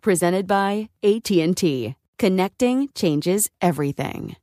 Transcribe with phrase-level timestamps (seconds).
[0.00, 1.94] presented by AT&T.
[2.18, 4.36] Connecting changes everything.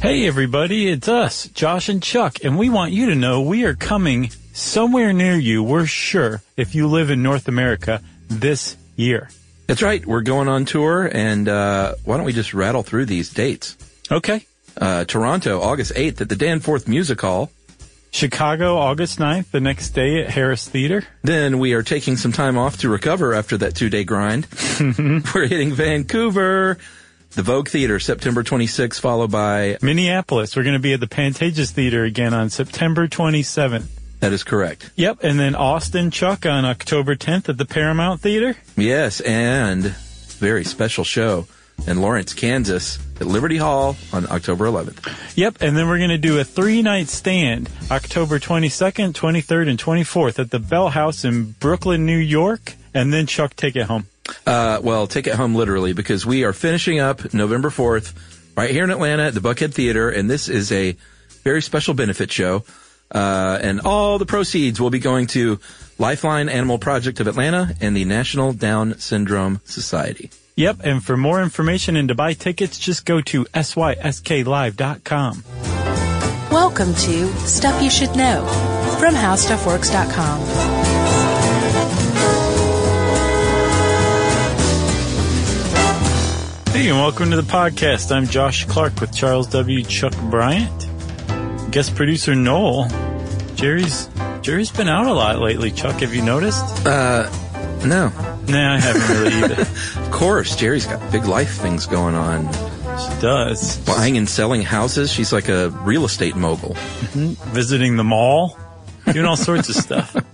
[0.00, 3.74] Hey everybody, it's us, Josh and Chuck, and we want you to know we are
[3.74, 9.28] coming somewhere near you, we're sure, if you live in North America this year.
[9.66, 10.04] That's right.
[10.06, 13.76] We're going on tour, and uh, why don't we just rattle through these dates?
[14.10, 14.46] Okay.
[14.80, 17.50] Uh, Toronto, August 8th at the Danforth Music Hall.
[18.10, 21.04] Chicago, August 9th, the next day at Harris Theater.
[21.22, 24.46] Then we are taking some time off to recover after that two day grind.
[24.80, 26.78] We're hitting Vancouver,
[27.32, 30.56] the Vogue Theater, September 26th, followed by Minneapolis.
[30.56, 33.86] We're going to be at the Pantages Theater again on September 27th.
[34.20, 34.90] That is correct.
[34.96, 35.18] Yep.
[35.22, 38.56] And then Austin Chuck on October 10th at the Paramount Theater.
[38.76, 39.20] Yes.
[39.20, 41.46] And very special show
[41.86, 45.36] in Lawrence, Kansas at Liberty Hall on October 11th.
[45.36, 49.78] Yep, and then we're going to do a three night stand October 22nd, 23rd, and
[49.78, 54.06] 24th at the Bell House in Brooklyn, New York, and then Chuck take it home.
[54.46, 58.14] Uh, well, take it home literally because we are finishing up November 4th
[58.56, 60.96] right here in Atlanta at the Buckhead Theater, and this is a
[61.44, 62.64] very special benefit show.
[63.10, 65.58] Uh, and all the proceeds will be going to
[65.98, 70.30] Lifeline Animal Project of Atlanta and the National Down Syndrome Society.
[70.58, 75.44] Yep, and for more information and to buy tickets, just go to sysklive.com.
[76.50, 78.44] Welcome to Stuff You Should Know
[78.98, 80.40] from HowStuffWorks.com.
[86.72, 88.10] Hey, and welcome to the podcast.
[88.10, 89.84] I'm Josh Clark with Charles W.
[89.84, 90.88] Chuck Bryant.
[91.70, 92.88] Guest producer Noel.
[93.54, 94.10] Jerry's
[94.42, 95.70] Jerry's been out a lot lately.
[95.70, 96.84] Chuck, have you noticed?
[96.84, 97.30] Uh,
[97.84, 98.27] no.
[98.48, 99.62] Nah, I haven't really either.
[100.08, 102.50] Of course, Jerry's got big life things going on.
[102.98, 103.76] She does.
[103.78, 105.12] Buying and selling houses.
[105.12, 106.74] She's like a real estate mogul.
[107.52, 108.58] Visiting the mall,
[109.12, 110.16] doing all sorts of stuff.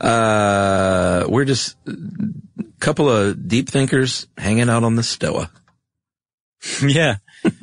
[0.00, 1.92] Uh, we're just a
[2.78, 5.50] couple of deep thinkers hanging out on the Stoa.
[6.82, 7.16] Yeah.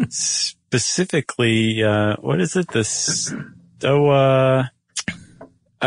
[0.09, 2.68] Specifically, uh, what is it?
[2.68, 4.69] The Stoa.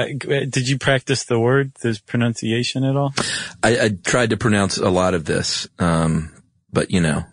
[0.04, 3.14] Uh, did you practice the word, the pronunciation at all?
[3.62, 6.32] I, I tried to pronounce a lot of this, um,
[6.72, 7.24] but you know,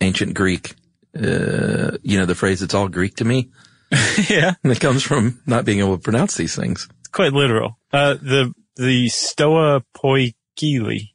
[0.00, 0.74] ancient Greek,
[1.16, 3.50] uh, you know, the phrase, it's all Greek to me.
[4.28, 4.54] yeah.
[4.62, 6.88] And it comes from not being able to pronounce these things.
[7.00, 7.78] It's quite literal.
[7.92, 11.10] Uh, the, the Stoa Poikile.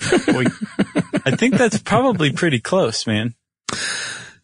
[0.00, 0.44] Poi-
[1.26, 3.34] I think that's probably pretty close, man.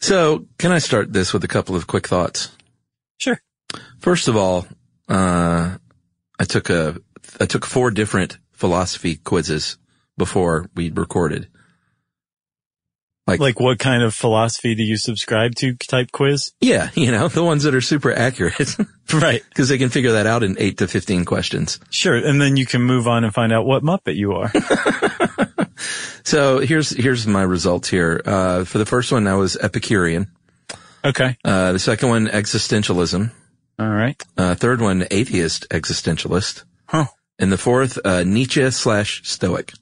[0.01, 2.51] So can I start this with a couple of quick thoughts?
[3.19, 3.41] Sure.
[3.99, 4.67] First of all,
[5.09, 5.77] uh,
[6.41, 6.97] I took a,
[7.39, 9.77] I took four different philosophy quizzes
[10.17, 11.49] before we recorded.
[13.27, 16.53] Like, Like what kind of philosophy do you subscribe to type quiz?
[16.61, 18.75] yeah, you know, the ones that are super accurate
[19.13, 19.43] Right.
[19.51, 21.79] because they can figure that out in eight to 15 questions.
[21.91, 22.17] Sure.
[22.17, 24.51] And then you can move on and find out what Muppet you are.
[26.25, 28.21] So here's, here's my results here.
[28.25, 30.29] Uh, for the first one, I was Epicurean.
[31.05, 31.37] Okay.
[31.45, 33.31] Uh, the second one, existentialism.
[33.81, 34.23] All right.
[34.37, 36.65] Uh, third one, atheist existentialist.
[36.85, 37.07] Huh.
[37.39, 39.73] And the fourth, uh, Nietzsche slash Stoic.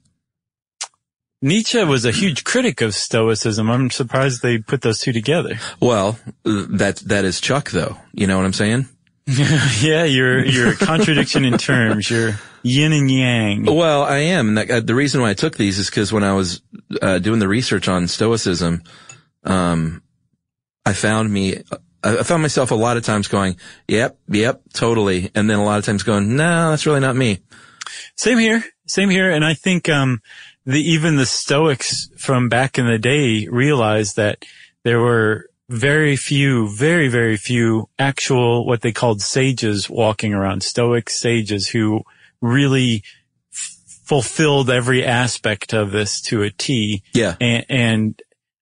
[1.41, 3.69] Nietzsche was a huge critic of Stoicism.
[3.69, 5.59] I'm surprised they put those two together.
[5.81, 7.97] Well, that, that is Chuck though.
[8.13, 8.87] You know what I'm saying?
[9.27, 12.09] yeah, you're you're a contradiction in terms.
[12.09, 13.65] You're yin and yang.
[13.65, 14.47] Well, I am.
[14.47, 16.61] And that, uh, the reason why I took these is because when I was
[17.01, 18.81] uh, doing the research on Stoicism,
[19.43, 20.01] um,
[20.83, 21.61] I found me,
[22.03, 23.57] I found myself a lot of times going,
[23.87, 27.39] "Yep, yep, totally," and then a lot of times going, "No, that's really not me."
[28.15, 28.63] Same here.
[28.87, 29.29] Same here.
[29.29, 30.21] And I think um,
[30.65, 34.45] the even the Stoics from back in the day realized that
[34.83, 40.63] there were very few, very very few actual what they called sages walking around.
[40.63, 42.01] Stoic sages who
[42.41, 43.03] really
[43.51, 47.03] f- fulfilled every aspect of this to a T.
[47.13, 47.35] Yeah.
[47.41, 48.21] And, and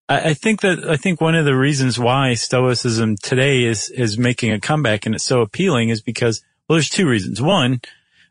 [0.09, 4.17] I, I think that, I think one of the reasons why Stoicism today is, is
[4.17, 7.41] making a comeback and it's so appealing is because, well, there's two reasons.
[7.41, 7.81] One,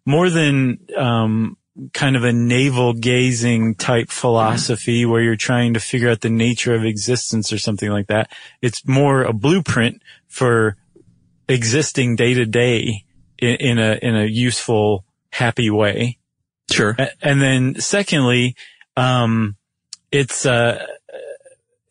[0.04, 1.56] more than, um,
[1.92, 6.74] kind of a navel gazing type philosophy where you're trying to figure out the nature
[6.74, 8.30] of existence or something like that.
[8.62, 10.78] It's more a blueprint for
[11.48, 13.04] existing day to day
[13.38, 16.16] in a, in a useful, happy way.
[16.70, 16.96] Sure.
[17.20, 18.56] And then secondly,
[18.96, 19.56] um,
[20.10, 20.86] it's, uh,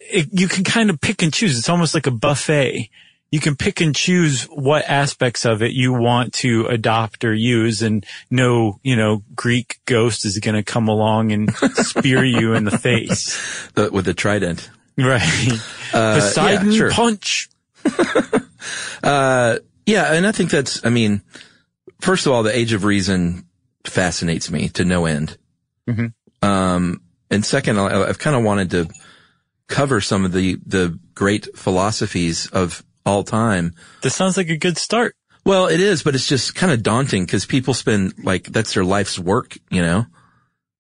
[0.09, 1.57] it, you can kind of pick and choose.
[1.57, 2.89] It's almost like a buffet.
[3.31, 7.81] You can pick and choose what aspects of it you want to adopt or use
[7.81, 12.63] and no, you know, Greek ghost is going to come along and spear you in
[12.63, 13.69] the face.
[13.73, 14.69] The, with the trident.
[14.97, 15.51] Right.
[15.93, 16.91] Uh, Poseidon yeah, sure.
[16.91, 17.49] punch.
[19.03, 21.21] Uh, yeah, and I think that's, I mean,
[22.01, 23.45] first of all, the age of reason
[23.83, 25.37] fascinates me to no end.
[25.87, 26.13] Mhm.
[26.41, 28.89] Um, and second, I've kind of wanted to
[29.67, 33.73] cover some of the, the great philosophies of all time.
[34.01, 35.15] This sounds like a good start.
[35.45, 38.83] Well, it is, but it's just kind of daunting because people spend like, that's their
[38.83, 40.05] life's work, you know?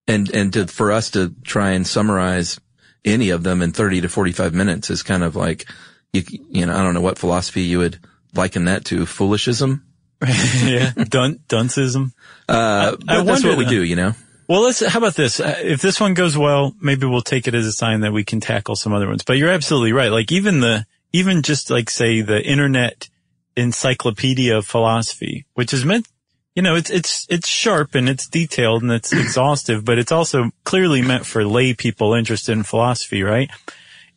[0.07, 2.59] And, and to, for us to try and summarize
[3.03, 5.65] any of them in 30 to 45 minutes is kind of like,
[6.13, 7.99] you, you know, I don't know what philosophy you would
[8.33, 9.05] liken that to.
[9.05, 9.81] Foolishism?
[10.63, 10.91] yeah.
[10.91, 12.13] Dun- duncism.
[12.49, 14.13] Uh, but I that's wonder what we do, you know?
[14.47, 15.39] Well, let's, how about this?
[15.39, 18.23] Uh, If this one goes well, maybe we'll take it as a sign that we
[18.23, 19.23] can tackle some other ones.
[19.23, 20.11] But you're absolutely right.
[20.11, 23.09] Like even the, even just like say the internet
[23.57, 26.07] encyclopedia of philosophy, which is meant,
[26.55, 30.51] you know, it's, it's, it's sharp and it's detailed and it's exhaustive, but it's also
[30.63, 33.49] clearly meant for lay people interested in philosophy, right?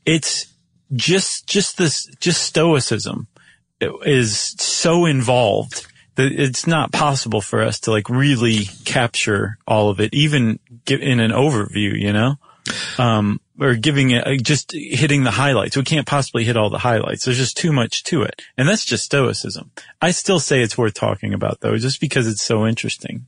[0.05, 0.53] It's
[0.95, 3.29] just, just this, just stoicism
[3.81, 5.87] is so involved
[6.19, 11.31] it's not possible for us to like really capture all of it, even in an
[11.31, 12.37] overview, you know?
[12.99, 15.77] Um, or giving it, just hitting the highlights.
[15.77, 17.25] We can't possibly hit all the highlights.
[17.25, 18.43] There's just too much to it.
[18.57, 19.71] And that's just stoicism.
[20.01, 23.27] I still say it's worth talking about though, just because it's so interesting.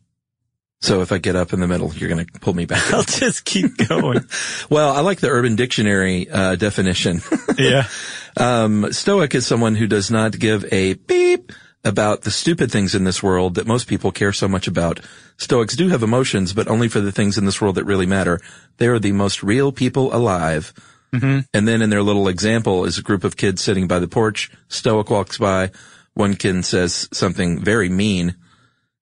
[0.82, 2.92] So if I get up in the middle, you're going to pull me back.
[2.94, 4.24] I'll just keep going.
[4.70, 7.20] well, I like the Urban Dictionary uh, definition.
[7.58, 7.86] yeah.
[8.36, 11.52] Um, Stoic is someone who does not give a beep
[11.84, 15.00] about the stupid things in this world that most people care so much about.
[15.38, 18.40] Stoics do have emotions, but only for the things in this world that really matter.
[18.76, 20.74] They are the most real people alive.
[21.14, 21.46] Mhm.
[21.54, 24.50] And then in their little example is a group of kids sitting by the porch.
[24.68, 25.70] Stoic walks by.
[26.14, 28.36] One kid says something very mean.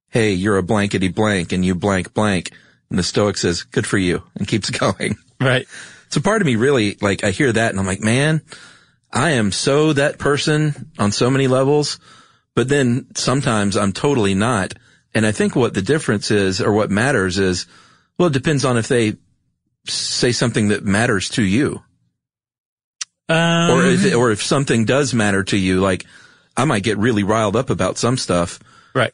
[0.08, 2.52] Hey, you're a blankety blank and you blank blank.
[2.90, 5.16] And the Stoic says, good for you and keeps going.
[5.40, 5.66] Right.
[6.10, 8.40] So part of me really, like, I hear that and I'm like, man,
[9.12, 11.98] I am so that person on so many levels,
[12.58, 14.74] but then sometimes I'm totally not.
[15.14, 17.66] And I think what the difference is or what matters is,
[18.18, 19.14] well, it depends on if they
[19.86, 21.84] say something that matters to you
[23.28, 26.04] Um, or if, or if something does matter to you, like
[26.56, 28.58] I might get really riled up about some stuff
[28.92, 29.12] right.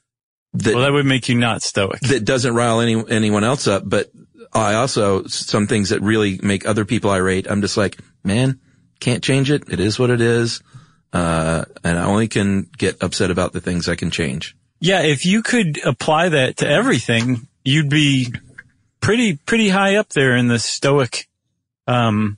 [0.55, 2.01] that, Well, that would make you not stoic.
[2.01, 4.11] that doesn't rile any, anyone else up, but
[4.55, 8.59] I also, some things that really make other people irate, I'm just like, man,
[9.01, 9.65] can't change it.
[9.69, 10.63] It is what it is.
[11.15, 14.57] Uh, and I only can get upset about the things I can change.
[14.81, 18.35] Yeah, if you could apply that to everything, you'd be
[19.01, 21.29] pretty pretty high up there in the stoic
[21.87, 22.37] um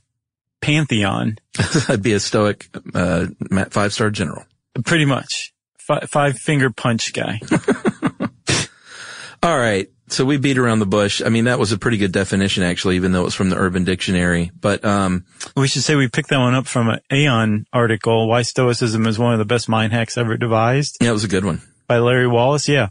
[0.61, 1.37] pantheon.
[1.89, 3.27] I'd be a stoic, uh,
[3.69, 4.45] five star general.
[4.85, 5.53] Pretty much.
[5.89, 7.39] F- five finger punch guy.
[9.43, 9.89] All right.
[10.09, 11.21] So we beat around the bush.
[11.21, 13.57] I mean, that was a pretty good definition, actually, even though it was from the
[13.57, 14.51] Urban Dictionary.
[14.57, 18.41] But, um, we should say we picked that one up from an Aeon article, Why
[18.43, 21.43] Stoicism is one of the best mind hacks ever devised yeah, it was a good
[21.43, 21.61] one.
[21.87, 22.69] by Lary Wallace.
[22.69, 22.89] Yeah.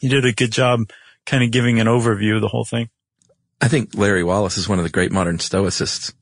[0.00, 0.80] You did a good job
[1.26, 2.88] kind of giving an overview of the whole thing.
[3.60, 6.12] I think Lary Wallace is one of the great modern stoicists.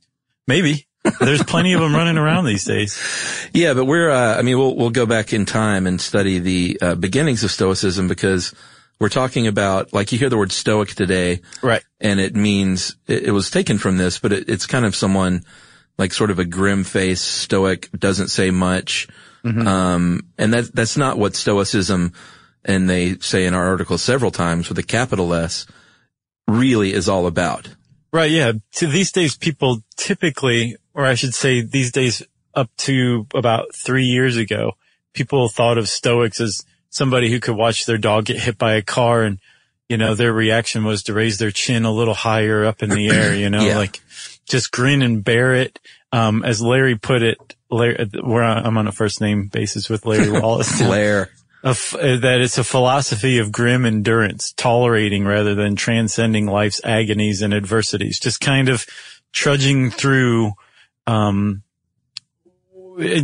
[0.47, 0.87] Maybe.
[1.19, 2.99] There's plenty of them running around these days.
[3.53, 6.79] Yeah, but we're, uh, I mean, we'll, we'll go back in time and study the
[6.81, 8.55] uh, beginnings of Stoicism because
[9.00, 11.83] we're talking about, like you hear the word Stoic today Right.
[12.00, 15.42] and it means, it, it was taken from this, but it, it's kind of someone
[15.99, 19.09] like sort of a grim face, stoic, doesn't say much.
[19.42, 22.12] Um, and that, that's not what Stoicism,
[22.62, 25.66] and they say in our article several times with a capital S,
[26.47, 27.69] really is all about.
[28.12, 28.30] Right.
[28.30, 28.52] Yeah.
[28.71, 32.23] So these days people typically, or I should say these days
[32.54, 34.73] up to about three years ago,
[35.14, 38.82] people thought of stoics as somebody who could watch their dog get hit by a
[38.82, 39.38] car and,
[39.88, 43.09] you know, their reaction was to raise their chin a little higher up in the
[43.09, 43.78] air, you know, Yeah.
[43.78, 44.00] like
[44.49, 45.78] just grin and bear it.
[46.12, 47.38] Um, as Lary put it,
[47.70, 50.80] Lary, where I'm on a first name basis with Lary Wallace.
[51.62, 57.42] F- uh, that it's a philosophy of grim endurance, tolerating rather than transcending life's agonies
[57.42, 58.87] and adversities, just kind of
[59.32, 60.52] trudging through,
[61.06, 61.62] um,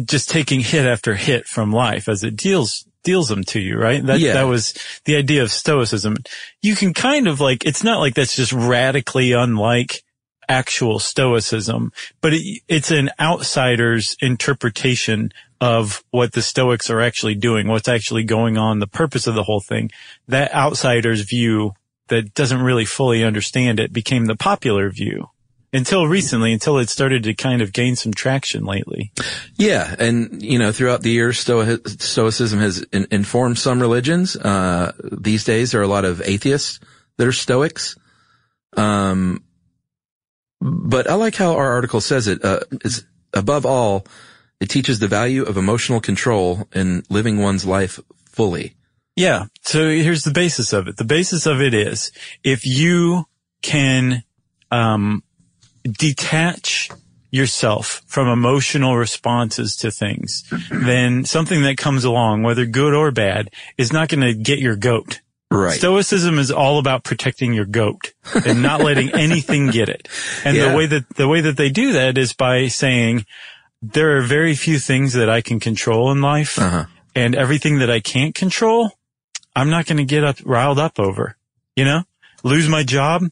[0.04, 4.04] just taking hit after hit from life as it deals deals them to you, right?
[4.04, 4.34] That Yeah.
[4.34, 4.74] that was
[5.06, 6.16] the idea of stoicism.
[6.60, 10.02] You can kind of like it's not like that's just radically unlike
[10.48, 17.66] actual stoicism, but it, it's an outsider's interpretation of what the Stoics are actually doing,
[17.68, 19.90] what's actually going on, the purpose of the whole thing.
[20.28, 21.72] That outsider's view
[22.08, 25.30] that doesn't really fully understand it became the popular view
[25.76, 29.12] until recently, until it started to kind of gain some traction lately.
[29.56, 34.36] Yeah, and you know, throughout the years, Stoicism has in- informed some religions.
[34.36, 36.80] Uh, these days, there are a lot of atheists
[37.18, 37.96] that are Stoics.
[38.76, 39.44] Um,
[40.60, 42.44] but I like how our article says it.
[42.44, 44.06] Uh, it's above all,
[44.60, 48.74] it teaches the value of emotional control in living one's life fully.
[49.14, 49.46] Yeah.
[49.62, 50.96] So here's the basis of it.
[50.96, 52.12] The basis of it is
[52.44, 53.24] if you
[53.62, 54.22] can,
[54.70, 55.22] um,
[55.86, 56.90] detach
[57.30, 63.50] yourself from emotional responses to things, then something that comes along, whether good or bad,
[63.76, 65.20] is not going to get your goat.
[65.50, 65.78] Right.
[65.78, 68.14] Stoicism is all about protecting your goat
[68.46, 70.08] and not letting anything get it.
[70.44, 70.70] And Yeah.
[70.70, 73.24] the way that, the way that they do that is by saying,
[73.82, 76.86] there are very few things that I can control in life uh-huh.
[77.14, 78.90] and everything that I can't control,
[79.54, 81.36] I'm not going to get up, riled up over,
[81.76, 82.02] you know,
[82.42, 83.22] lose my job.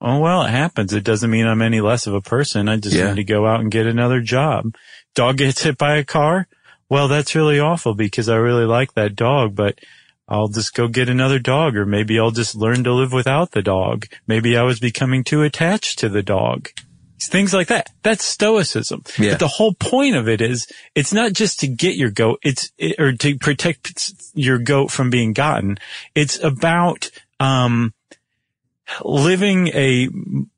[0.00, 0.92] Oh, well, it happens.
[0.92, 2.68] It doesn't mean I'm any less of a person.
[2.68, 3.08] I just Yeah.
[3.08, 4.74] need to go out and get another job.
[5.14, 6.46] Dog gets hit by a car.
[6.88, 9.78] Well, that's really awful because I really like that dog, but
[10.28, 13.62] I'll just go get another dog or maybe I'll just learn to live without the
[13.62, 14.06] dog.
[14.26, 16.68] Maybe I was becoming too attached to the dog.
[17.20, 17.90] Things like that.
[18.04, 19.02] That's stoicism.
[19.18, 19.32] Yeah.
[19.32, 22.70] But the whole point of it is it's not just to get your goat, it's,
[22.98, 25.78] or to protect your goat from being gotten.
[26.14, 27.92] It's about, um,
[29.04, 30.08] living a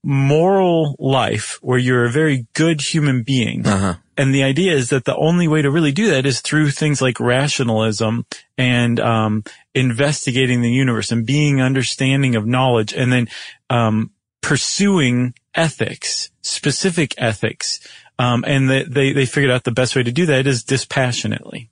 [0.02, 3.66] moral life where you're a very good human being.
[3.66, 3.94] Uh-huh.
[4.16, 7.00] And the idea is that the only way to really do that is through things
[7.00, 8.26] like rationalism
[8.58, 9.44] and um,
[9.75, 13.28] investigating the universe and being understanding of knowledge, and then
[13.70, 14.10] um,
[14.42, 17.80] pursuing ethics, specific ethics.
[18.18, 21.70] Um, and they, they they figured out the best way to do that is dispassionately.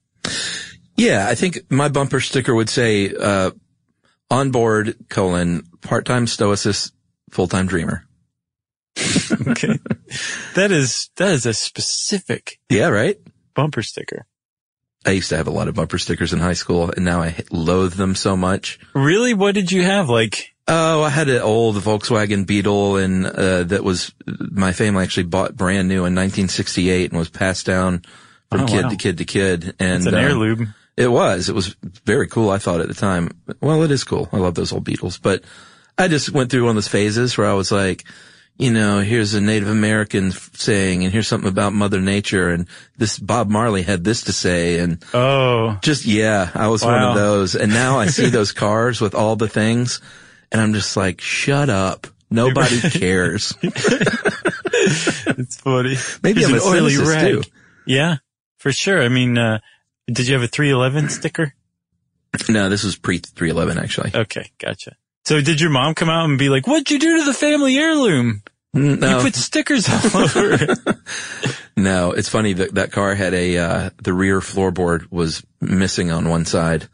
[0.96, 3.50] Yeah, I think my bumper sticker would say, uh,
[4.30, 6.92] on board, colon, part-time stoicist,
[7.30, 8.04] full-time dreamer.
[9.48, 9.78] Okay,
[10.54, 13.18] that is that is a specific Yeah, right?
[13.54, 14.26] bumper sticker.
[15.06, 17.34] I used to have a lot of bumper stickers in high school and now I
[17.50, 18.78] loathe them so much.
[18.94, 20.08] Really, what did you have?
[20.08, 25.22] Like, Oh, I had an old Volkswagen Beetle and, uh, that was, my family actually
[25.24, 28.02] bought brand new in 1968 and was passed down
[28.50, 28.90] from Oh, kid wow.
[28.90, 29.74] to kid to kid.
[29.78, 30.74] And it's an um, heirloom.
[30.98, 31.48] It was.
[31.48, 32.50] It was very cool.
[32.50, 33.30] I thought at the time.
[33.60, 34.28] Well, it is cool.
[34.32, 35.44] I love those old Beetles, but
[35.96, 38.04] I just went through one of those phases where I was like,
[38.56, 43.16] you know, here's a Native American saying, and here's something about Mother Nature, and this
[43.16, 47.54] Bob Marley had this to say, and Oh, just yeah, I was one of those.
[47.54, 50.00] And now I see those cars with all the things,
[50.50, 52.08] and I'm just like, shut up.
[52.30, 53.54] Nobody cares.
[53.62, 55.96] it's funny.
[56.22, 57.42] Maybe He's I'm an a oily rag.
[57.44, 57.50] too.
[57.86, 58.16] Yeah,
[58.58, 59.02] for sure.
[59.02, 59.60] I mean, uh,
[60.12, 61.54] did you have a 311 sticker?
[62.48, 64.10] No, this was pre 311 actually.
[64.14, 64.96] Okay, gotcha.
[65.24, 67.76] So did your mom come out and be like, what'd you do to the family
[67.76, 68.42] heirloom?
[68.74, 70.78] No, You put stickers all over it.
[71.76, 76.28] No, it's funny that that car had a, uh, the rear floorboard was missing on
[76.28, 76.88] one side.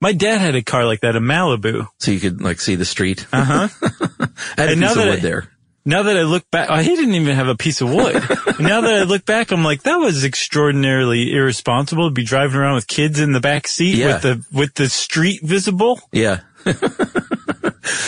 [0.00, 1.86] My dad had a car like that, a Malibu.
[1.98, 3.26] So you could like see the street.
[3.34, 3.68] Uh huh.
[3.82, 5.48] I had a And now piece of wood I- there.
[5.86, 8.14] Now that I look back, oh, he didn't even have a piece of wood.
[8.60, 12.76] Now that I look back, I'm like, that was extraordinarily irresponsible to be driving around
[12.76, 14.14] with kids in the back seat Yeah.
[14.14, 16.00] with the, with the street visible.
[16.12, 16.40] Yeah.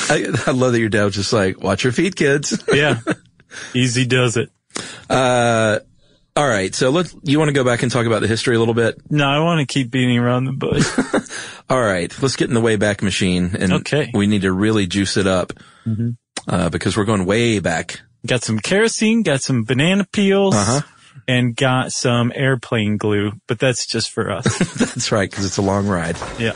[0.08, 2.62] I, I love that your dad was just like, watch your feet, kids.
[2.72, 3.00] Yeah.
[3.74, 4.50] Easy does it.
[5.10, 5.78] Uh,
[6.36, 6.74] all right.
[6.74, 9.00] So let you want to go back and talk about the history a little bit?
[9.10, 10.86] No, I want to keep beating around the bush.
[11.70, 12.12] All right.
[12.22, 14.10] Let's get in the way back machine and Okay.
[14.14, 15.52] we need to really juice it up.
[16.48, 18.00] Uh, because we're going way back.
[18.26, 20.80] got some kerosene, got some banana peels, Uh-huh.
[21.26, 24.44] and got some airplane glue, but that's just for us.
[24.78, 25.30] That's right.
[25.30, 26.16] Cause it's a long ride.
[26.38, 26.52] yeah.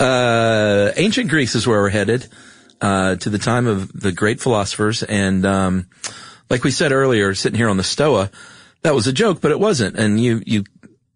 [0.00, 2.26] Uh, ancient Greece is where we're headed,
[2.80, 5.02] uh, to the time of the great philosophers.
[5.02, 5.86] And, um,
[6.50, 8.30] like we said earlier, sitting here on the Stoa,
[8.82, 9.96] that was a joke, but it wasn't.
[9.96, 10.64] And you, you,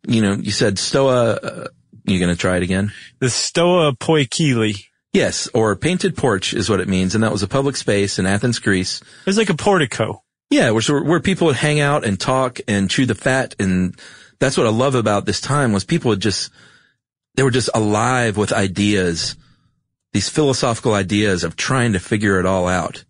[0.06, 1.66] you know, you said Stoa, uh,
[2.08, 2.92] you gonna try it again?
[3.20, 4.84] The Stoa Poikile.
[5.12, 7.14] Yes, or painted porch is what it means.
[7.14, 9.00] And that was a public space in Athens, Greece.
[9.00, 10.22] It was like a portico.
[10.50, 13.54] Yeah, where, where people would hang out and talk and chew the fat.
[13.58, 13.98] And
[14.38, 16.50] that's what I love about this time was people would just,
[17.34, 19.36] they were just alive with ideas,
[20.12, 23.04] these philosophical ideas of trying to figure it all out.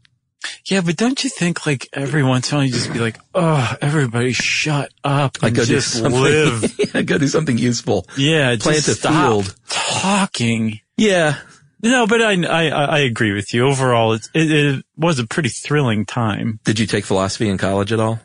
[0.66, 3.18] Yeah, but don't you think like every once in a while you just be like,
[3.34, 6.78] oh, everybody shut up and go do just something, live.
[6.94, 8.06] yeah, go do something useful.
[8.16, 9.56] Yeah, Plant just a stop field.
[9.68, 10.80] talking.
[10.96, 11.38] Yeah.
[11.82, 13.66] No, but I, I, I agree with you.
[13.66, 16.60] Overall, it, it, it was a pretty thrilling time.
[16.64, 18.20] Did you take philosophy in college at all?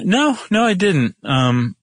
[0.00, 1.16] No, no, I didn't.
[1.22, 1.76] Um,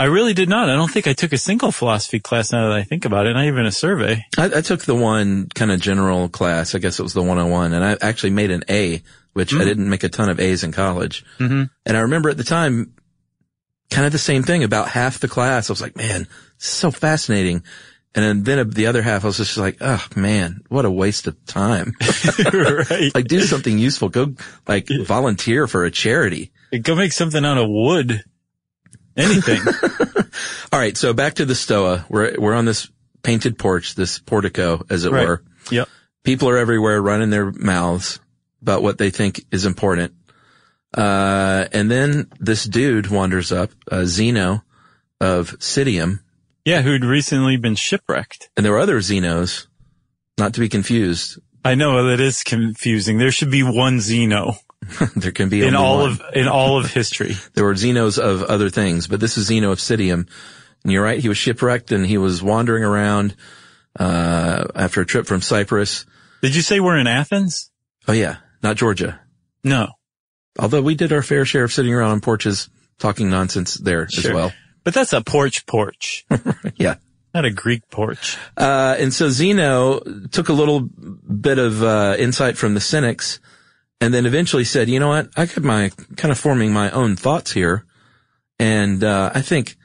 [0.00, 0.70] I really did not.
[0.70, 3.34] I don't think I took a single philosophy class now that I think about it,
[3.34, 4.24] not even a survey.
[4.38, 6.74] I, I took the one kind of general class.
[6.74, 9.02] I guess it was the 101 and I actually made an A,
[9.34, 11.22] which I didn't make a ton of A's in college.
[11.38, 11.64] Mm-hmm.
[11.84, 12.94] And I remember at the time,
[13.90, 15.68] kind of the same thing about half the class.
[15.68, 16.26] I was like, man,
[16.56, 17.62] so fascinating.
[18.14, 21.26] And then, then the other half, I was just like, oh man, what a waste
[21.26, 21.92] of time.
[22.54, 23.14] right.
[23.14, 24.08] like do something useful.
[24.08, 24.34] Go
[24.66, 26.52] like volunteer for a charity.
[26.80, 28.24] Go make something out of wood.
[29.20, 29.60] Anything.
[30.72, 30.96] All right.
[30.96, 32.06] So back to the Stoa.
[32.08, 32.90] We're, we're on this
[33.22, 35.26] painted porch, this portico, as it Right.
[35.26, 35.42] were.
[35.70, 35.88] yep.
[36.24, 38.20] People are everywhere running their mouths
[38.62, 40.12] about what they think is important.
[40.96, 44.62] Uh, and then this dude wanders up, uh, Zeno
[45.20, 46.20] of Citium.
[46.64, 48.50] Yeah, who'd recently been shipwrecked.
[48.56, 49.66] And there were other Zenos,
[50.38, 51.38] not to be confused.
[51.64, 53.18] I know that is confusing.
[53.18, 54.54] There should be one Zeno
[55.16, 56.10] there can be in all one.
[56.12, 57.34] of in all of history.
[57.54, 60.28] There were Zenos of other things, but this is Zeno of Citium.
[60.84, 63.34] And you're right, he was shipwrecked and he was wandering around,
[63.98, 66.06] uh, after a trip from Cyprus.
[66.42, 67.70] Did you say we're in Athens?
[68.08, 69.20] Oh yeah, not Georgia.
[69.62, 69.88] No.
[70.58, 72.68] Although we did our fair share of sitting around on porches
[72.98, 74.52] talking nonsense there as well.
[74.84, 76.24] But that's a porch porch,
[76.76, 76.94] Yeah.
[77.34, 78.36] not a Greek porch.
[78.56, 83.38] Uh, and so Zeno took a little bit of, uh, insight from the cynics
[84.00, 85.28] and then eventually said, you know what?
[85.36, 87.84] I got my kind of forming my own thoughts here.
[88.58, 89.76] And, uh, I think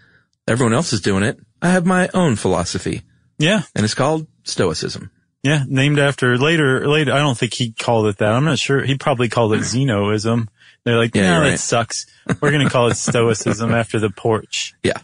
[0.48, 1.40] everyone else is doing it.
[1.62, 3.04] I have my own philosophy
[3.40, 3.62] Yeah.
[3.76, 5.12] and it's called Stoicism.
[5.44, 5.64] Yeah.
[5.68, 7.14] Named after later, later.
[7.14, 8.32] I don't think he called it that.
[8.32, 8.84] I'm not sure.
[8.84, 10.48] He probably called it Zenoism.
[10.84, 11.60] They're like, Yeah, no, that right.
[11.60, 12.06] sucks.
[12.42, 14.74] We're going to call it Stoicism after the porch.
[14.84, 14.98] Yeah.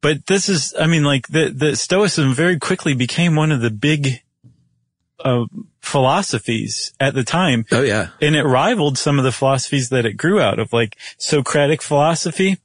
[0.00, 3.70] But this is, I mean, like the, the Stoicism very quickly became one of the
[3.70, 4.22] big,
[5.24, 5.44] uh,
[5.80, 7.64] philosophies at the time.
[7.72, 8.08] Oh yeah.
[8.20, 12.58] and it rivaled some of the philosophies that it grew out of, like Socratic philosophy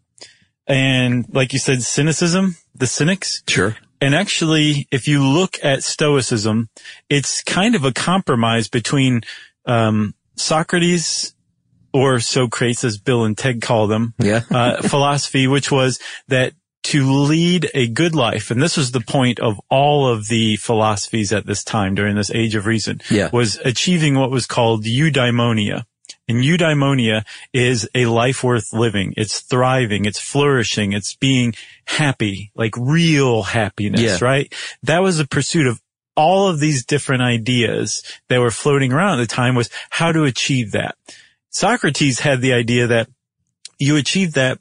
[0.67, 3.43] and, like you said, cynicism, the cynics.
[3.47, 3.77] Sure.
[4.01, 6.69] And actually, if you look at Stoicism,
[7.09, 9.21] it's kind of a compromise between
[9.65, 11.33] um, Socrates
[11.93, 14.41] or Socrates, as Bill and Ted call them, Yeah.
[14.51, 16.53] uh, philosophy, which was that
[16.85, 21.33] to lead a good life, and this was the point of all of the philosophies
[21.33, 23.29] at this time during this age of reason, Yeah.
[23.33, 25.83] was achieving what was called eudaimonia.
[26.27, 29.13] And eudaimonia is a life worth living.
[29.17, 30.05] It's thriving.
[30.05, 30.93] It's flourishing.
[30.93, 31.53] It's being
[31.85, 34.17] happy, like real happiness, Yeah.
[34.21, 34.53] right?
[34.83, 35.81] That was the pursuit of
[36.15, 40.23] all of these different ideas that were floating around at the time was how to
[40.23, 40.95] achieve that.
[41.49, 43.09] Socrates had the idea that
[43.79, 44.59] you achieve that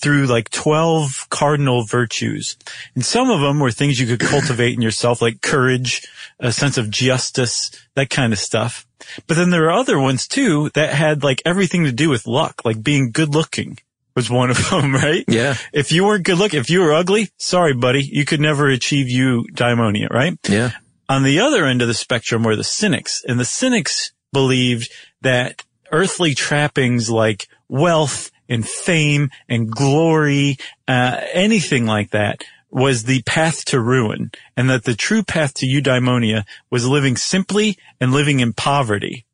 [0.00, 2.56] through like 12 cardinal virtues.
[2.94, 6.08] And some of them were things you could cultivate in yourself, like courage,
[6.38, 8.86] a sense of justice, that kind of stuff.
[9.26, 12.62] But then there are other ones too that had like everything to do with luck,
[12.64, 13.78] like being good looking
[14.16, 15.24] was one of them, right?
[15.28, 15.56] Yeah.
[15.72, 19.08] If you weren't good looking, if you were ugly, sorry, buddy, you could never achieve
[19.08, 20.38] you eudaimonia, right?
[20.48, 20.72] Yeah.
[21.08, 24.90] on the other end of the spectrum were the cynics and the cynics believed
[25.22, 33.22] that earthly trappings like wealth and fame and glory, uh, anything like that was the
[33.22, 38.40] path to ruin and that the true path to eudaimonia was living simply and living
[38.40, 39.24] in poverty.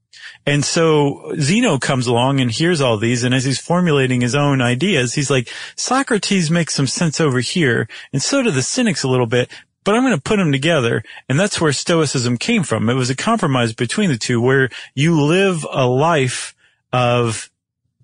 [0.46, 4.60] And so Zeno comes along and hears all these, and as he's formulating his own
[4.60, 9.08] ideas, he's like, Socrates makes some sense over here, and so do the cynics a
[9.08, 9.50] little bit,
[9.82, 11.02] but I'm going to put them together.
[11.28, 12.88] And that's where Stoicism came from.
[12.88, 16.54] It was a compromise between the two where you live a life
[16.92, 17.50] of,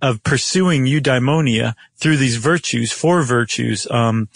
[0.02, 3.86] of pursuing eudaimonia through these virtues, four virtues.
[3.90, 4.28] Um,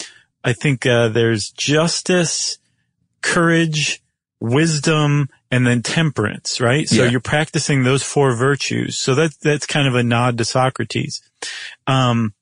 [0.43, 2.57] I think, uh, there's justice,
[3.21, 4.01] courage,
[4.39, 6.87] wisdom, and then temperance, right?
[6.87, 7.09] So Yeah.
[7.09, 8.97] you're practicing those four virtues.
[8.97, 11.21] So that, that's kind of a nod to Socrates.
[11.85, 12.33] Um,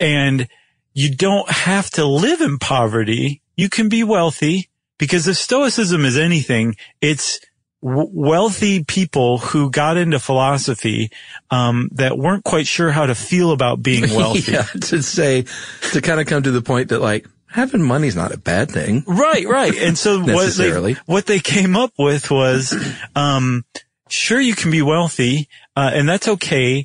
[0.00, 0.48] and
[0.92, 3.42] you don't have to live in poverty.
[3.56, 7.38] You can be wealthy because if stoicism is anything, it's
[7.82, 11.10] w- wealthy people who got into philosophy,
[11.50, 14.52] um, that weren't quite sure how to feel about being wealthy.
[14.52, 14.62] yeah.
[14.62, 15.44] To say,
[15.92, 19.02] to kind of come to the point that like having money's not a bad thing.
[19.06, 19.74] Right, right.
[19.76, 22.74] And so what they, what they came up with was,
[23.16, 23.64] um,
[24.08, 26.84] sure you can be wealthy, uh, and that's okay.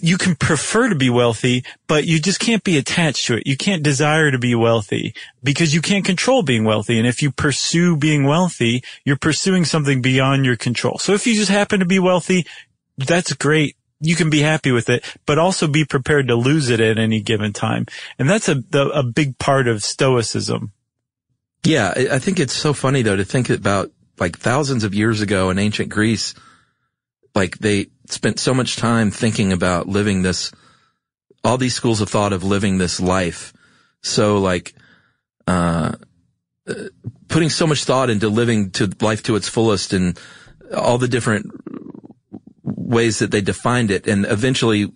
[0.00, 3.46] You can prefer to be wealthy, but you just can't be attached to it.
[3.46, 6.98] You can't desire to be wealthy because you can't control being wealthy.
[6.98, 10.98] And if you pursue being wealthy, you're pursuing something beyond your control.
[10.98, 12.46] So if you just happen to be wealthy,
[12.96, 13.76] that's great.
[14.00, 17.20] You can be happy with it, but also be prepared to lose it at any
[17.20, 17.86] given time.
[18.18, 20.72] And that's a, a big part of stoicism.
[21.64, 21.92] Yeah.
[22.10, 25.58] I think it's so funny though to think about like thousands of years ago in
[25.58, 26.34] ancient Greece,
[27.34, 30.52] like they spent so much time thinking about living this,
[31.44, 33.52] all these schools of thought of living this life.
[34.02, 34.74] So like,
[35.46, 35.92] uh,
[37.28, 40.18] putting so much thought into living to life to its fullest and
[40.76, 41.50] all the different
[42.62, 44.06] ways that they defined it.
[44.06, 44.92] And eventually,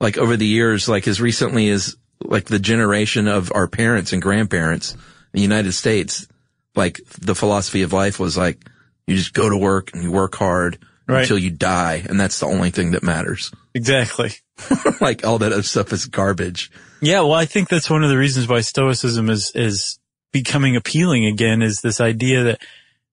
[0.00, 4.22] like over the years, like as recently as like the generation of our parents and
[4.22, 5.00] grandparents in
[5.34, 6.26] the United States,
[6.74, 8.64] like the philosophy of life was like,
[9.06, 11.22] you just go to work and you work hard Right.
[11.22, 12.04] until you die.
[12.08, 13.52] And that's the only thing that matters.
[13.74, 14.32] Exactly.
[15.00, 16.70] like all that other stuff is garbage.
[17.00, 19.98] Yeah, well, I think that's one of the reasons why Stoicism is is
[20.32, 21.62] becoming appealing again.
[21.62, 22.60] Is this idea that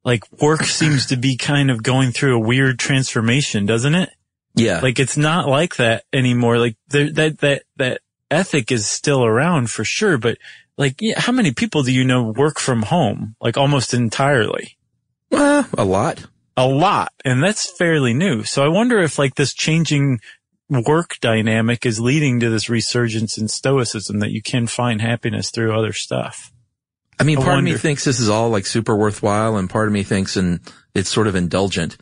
[0.04, 4.10] like work seems to be kind of going through a weird transformation, doesn't it?
[4.56, 4.80] Yeah.
[4.82, 6.58] Like it's not like that anymore.
[6.58, 8.02] Like there, that that that
[8.32, 10.38] ethic is still around for sure, but
[10.78, 13.36] like yeah, how many people do you know work from home?
[13.42, 14.78] Like almost entirely.
[15.30, 16.26] well, a lot.
[16.56, 18.44] A lot, and that's fairly new.
[18.44, 20.20] So I wonder if like this changing
[20.70, 25.78] work dynamic is leading to this resurgence in stoicism that you can find happiness through
[25.78, 26.52] other stuff.
[27.20, 29.88] I mean, I part of me thinks this is all like super worthwhile, and part
[29.88, 30.60] of me thinks and
[30.94, 31.98] it's sort of indulgent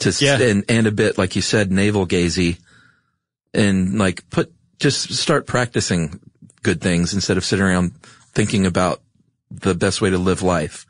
[0.00, 0.38] to Yeah.
[0.40, 2.58] and and a bit like you said, navel gazy,
[3.54, 6.20] and like put just start practicing
[6.62, 7.92] good things instead of sitting around
[8.32, 9.00] thinking about
[9.50, 10.86] the best way to live life.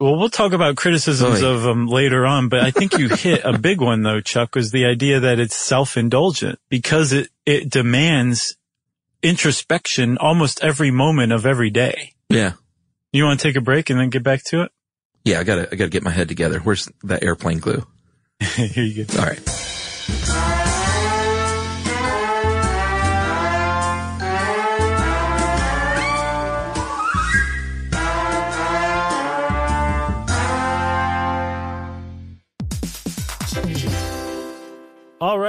[0.00, 3.58] Well, we'll talk about criticisms of them later on, but I think you hit a
[3.58, 8.56] big one though, Chuck, was the idea that it's self-indulgent because it, it demands
[9.22, 12.14] introspection almost every moment of every day.
[12.30, 12.52] Yeah,
[13.12, 14.72] You want to take a break and then get back to it?
[15.24, 15.38] yeah.
[15.40, 16.60] I gotta I gotta get my head together.
[16.60, 17.86] Where's that airplane glue?
[18.40, 19.18] Here you go.
[19.20, 19.69] All right.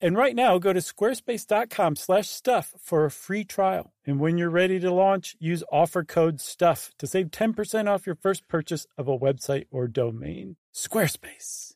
[0.00, 3.92] And right now, go to squarespace.com slash stuff for a free trial.
[4.06, 8.16] And when you're ready to launch, use offer code STUFF to save 10% off your
[8.16, 10.56] first purchase of a website or domain.
[10.74, 11.74] Squarespace.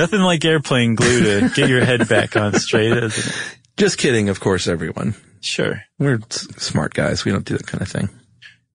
[0.00, 2.92] Nothing like airplane glue to get your head back on straight?
[3.76, 5.14] Just kidding, of course, everyone.
[5.42, 5.82] Sure.
[5.98, 7.24] We're s- smart guys.
[7.24, 8.08] We don't do that kind of thing.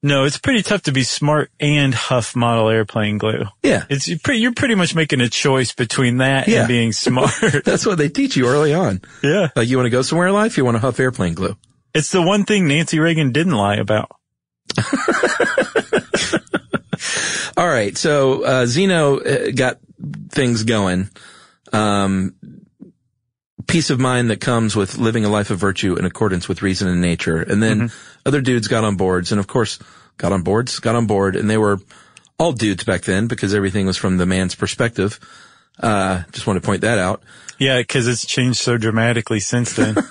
[0.03, 3.45] No, it's pretty tough to be smart and huff model airplane glue.
[3.63, 3.85] Yeah.
[3.89, 6.59] It's you're pretty, you're pretty much making a choice between that Yeah.
[6.59, 7.31] and being smart.
[7.65, 9.01] That's what they teach you early on.
[9.23, 9.49] yeah.
[9.55, 11.57] Like you want to go somewhere in life, you want to huff airplane glue.
[11.95, 14.11] It's the one thing Nancy Reagan didn't lie about.
[17.57, 17.97] All right.
[17.97, 19.77] So, uh, Zeno uh, got
[20.29, 21.09] things going.
[21.73, 22.35] Um,
[23.67, 26.87] peace of mind that comes with living a life of virtue in accordance with reason
[26.87, 27.41] and nature.
[27.41, 27.91] And then
[28.25, 29.79] other dudes got on boards and of course
[30.17, 31.79] got on boards, got on board and they were
[32.37, 35.19] all dudes back then because everything was from the man's perspective.
[35.79, 37.23] Uh, just want to point that out.
[37.57, 39.95] Yeah, because it's changed so dramatically since then.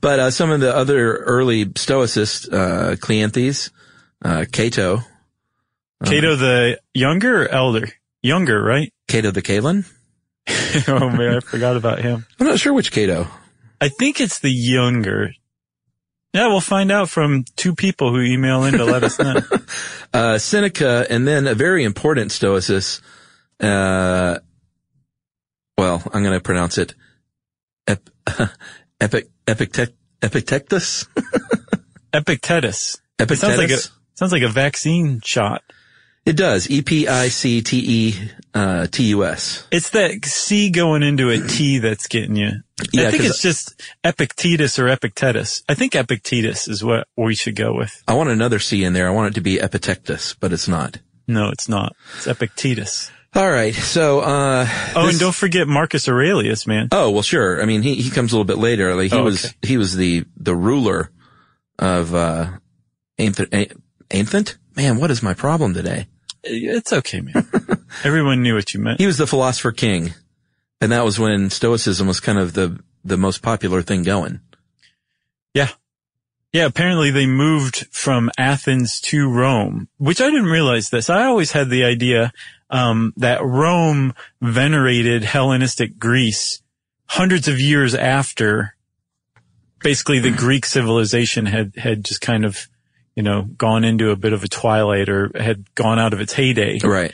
[0.00, 3.70] But, uh, some of the other early stoicists, uh, Cleanthes,
[4.22, 5.00] uh, Cato,
[6.04, 7.88] Cato the younger or elder?
[8.26, 8.92] Younger, right?
[9.08, 9.84] Cato the Kalin.
[10.88, 12.26] oh man, I forgot about him.
[12.40, 13.28] I'm not sure which Cato.
[13.80, 15.30] I think it's the younger.
[16.32, 19.40] Yeah, we'll find out from two people who email in to let us know.
[20.12, 23.00] uh, Seneca, and then a very important Stoicist.
[23.60, 24.38] Uh,
[25.78, 26.94] well, I'm going to pronounce it
[27.86, 28.10] Ep-
[29.00, 31.06] Epic Epictet Epictetus.
[32.12, 33.00] Epictetus.
[33.18, 33.40] It Epictetus.
[33.40, 33.78] sounds like a
[34.18, 35.62] sounds like a vaccine shot.
[36.26, 36.68] It does.
[36.70, 37.78] E P I C T
[38.10, 39.66] E uh, T U S.
[39.70, 42.50] It's that C going into a T that's getting you.
[42.92, 45.62] Yeah, I think it's just Epictetus or Epictetus.
[45.68, 48.02] I think Epictetus is what we should go with.
[48.06, 49.06] I want another C in there.
[49.08, 50.98] I want it to be Epictetus, but it's not.
[51.26, 51.94] No, it's not.
[52.16, 53.10] It's Epictetus.
[53.34, 53.74] All right.
[53.74, 56.88] So, uh, Oh, this- and don't forget Marcus Aurelius, man.
[56.92, 57.60] Oh well, sure.
[57.62, 58.94] I mean, he he comes a little bit later.
[58.94, 59.54] Like he Oh, was okay.
[59.62, 61.10] he was the the ruler
[61.78, 62.48] of uh,
[63.18, 64.56] Anthent.
[64.76, 66.06] Man, what is my problem today?
[66.46, 67.48] It's okay, man.
[68.04, 69.00] Everyone knew what you meant.
[69.00, 70.14] He was the philosopher king,
[70.80, 74.40] and that was when Stoicism was kind of the the most popular thing going.
[75.54, 75.68] Yeah.
[76.52, 81.10] Yeah, apparently they moved from Athens to Rome, which I didn't realize this.
[81.10, 82.32] I always had the idea
[82.70, 86.62] um, that Rome venerated Hellenistic Greece
[87.06, 88.74] hundreds of years after
[89.80, 92.68] basically the Greek civilization had had just kind of,
[93.16, 96.34] you know, gone into a bit of a twilight or had gone out of its
[96.34, 96.78] heyday.
[96.84, 97.12] Right.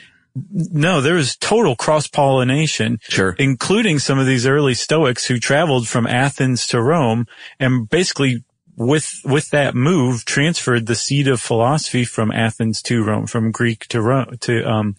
[0.51, 3.35] No, there was total cross-pollination Sure.
[3.37, 7.27] including some of these early Stoics who traveled from Athens to Rome
[7.59, 8.43] and basically
[8.75, 13.87] with, with that move transferred the seat of philosophy from Athens to Rome, from Greek
[13.89, 14.95] to Rome, to, um,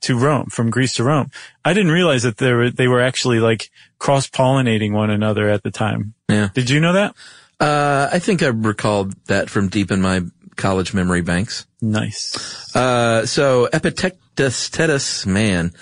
[0.00, 1.30] to Rome, from Greece to Rome.
[1.64, 5.70] I didn't realize that they were, they were actually like cross-pollinating one another at the
[5.70, 6.14] time.
[6.30, 6.48] Yeah.
[6.54, 7.14] Did you know that?
[7.60, 10.22] Uh, I think I recalled that from deep in my
[10.58, 11.66] college memory banks.
[11.80, 12.76] Nice.
[12.76, 15.72] Uh, so Epictetus, man,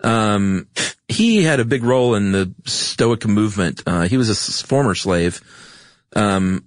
[0.00, 0.66] um,
[1.06, 3.82] he had a big role in the Stoic movement.
[3.86, 5.40] Uh, he was a s- former slave,
[6.16, 6.64] um,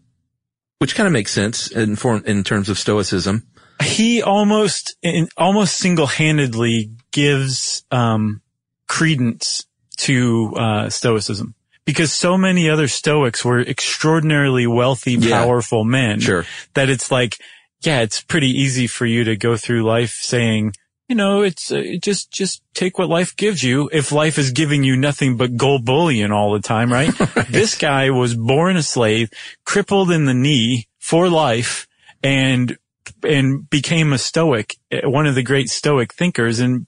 [0.79, 3.43] which kind of makes sense in form, in terms of Stoicism.
[3.83, 8.41] he almost in, almost single-handedly gives um,
[8.87, 9.65] credence
[9.97, 15.43] to uh, stoicism because so many other stoics were extraordinarily wealthy Yeah.
[15.43, 16.45] powerful men Sure.
[16.73, 17.37] that it's like
[17.85, 20.73] yeah it's pretty easy for you to go through life saying
[21.07, 23.89] you know it's uh, just just take what life gives you.
[23.93, 27.11] If life is giving you nothing but gold bullion all the time right,
[27.49, 29.29] this guy was born a slave
[29.65, 31.87] crippled in the knee for life
[32.23, 32.77] and
[33.23, 36.87] and became a stoic, eh, one of the great stoic thinkers and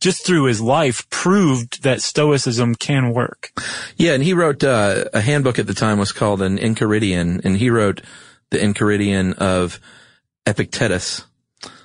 [0.00, 3.50] just through his life proved that stoicism can work.
[3.96, 7.56] Yeah, and he wrote uh, a handbook at the time was called an Enchiridion, and
[7.56, 8.02] he wrote
[8.50, 9.80] the Enchiridion of
[10.46, 11.24] Epictetus.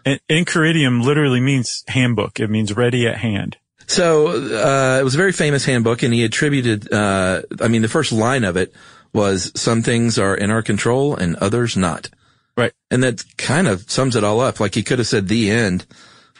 [0.05, 2.39] And Enchiridium literally means handbook.
[2.39, 3.57] It means ready at hand.
[3.87, 6.91] So uh, it was a very famous handbook, and he attributed.
[6.91, 8.73] Uh, I mean, the first line of it
[9.13, 12.09] was, "Some things are in our control, and others not."
[12.55, 12.73] Right.
[12.89, 14.59] And that kind of sums it all up.
[14.59, 15.85] Like he could have said the end,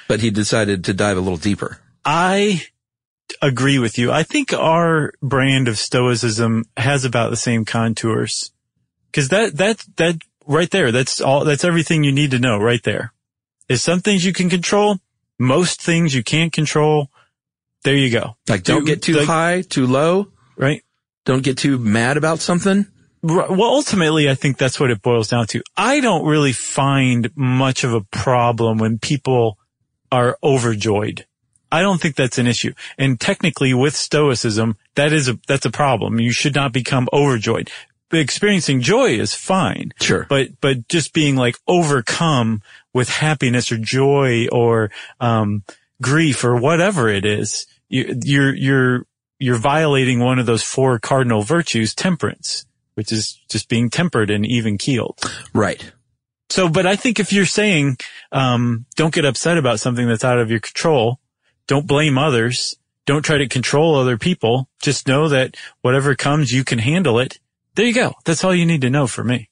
[0.08, 1.80] but he decided to dive a little deeper.
[2.04, 2.64] I
[3.42, 4.12] agree with you.
[4.12, 8.52] I think our brand of stoicism has about the same contours.
[9.14, 12.84] Cause that, that, that right there, that's all, that's everything you need to know right
[12.84, 13.14] there.
[13.70, 14.98] Is some things you can control,
[15.40, 17.10] most things you can't control.
[17.84, 18.36] There you go.
[18.48, 20.28] Like, don't Do- get too like- high, too low.
[20.58, 20.84] Right?
[21.26, 22.86] Don't get too mad about something.
[23.24, 25.62] Well, ultimately, I think that's what it boils down to.
[25.78, 29.60] I don't really find much of a problem when people
[30.12, 31.26] are overjoyed.
[31.72, 32.74] I don't think that's an issue.
[32.98, 36.20] And technically with stoicism, that is a, that's a problem.
[36.20, 37.72] You should not become overjoyed.
[38.12, 39.94] Experiencing joy is fine.
[40.02, 40.26] Sure.
[40.30, 42.62] But, but just being like overcome
[42.94, 45.64] with happiness or joy or, um,
[46.02, 49.06] grief or whatever it is, you, you're, you're,
[49.40, 54.46] you're violating one of those four cardinal virtues, temperance, which is just being tempered and
[54.46, 55.20] even keeled.
[55.54, 55.92] Right.
[56.50, 57.98] So, but I think if you're saying,
[58.32, 61.20] um, don't get upset about something that's out of your control,
[61.66, 66.64] don't blame others, don't try to control other people, just know that whatever comes, you
[66.64, 67.40] can handle it.
[67.76, 68.14] There you go.
[68.26, 69.50] That's all you need to know for me.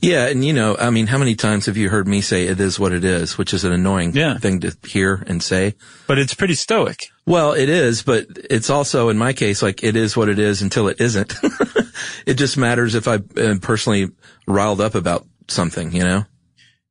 [0.00, 2.60] Yeah, and you know, I mean, how many times have you heard me say it
[2.60, 4.36] is what it is, which is an annoying Yeah.
[4.36, 5.74] thing to hear and say?
[6.06, 7.08] But it's pretty stoic.
[7.24, 10.60] Well, it is, but it's also in my case like it is what it is
[10.60, 11.34] until it isn't.
[12.26, 14.10] it just matters if I am personally
[14.46, 16.26] riled up about something, you know?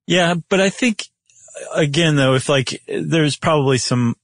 [0.07, 1.03] Yeah, but I think
[1.75, 4.15] again though, if like there's probably some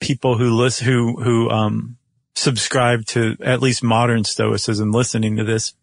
[0.00, 1.97] people who listen who who um
[2.38, 5.74] subscribe to at least modern stoicism listening to this,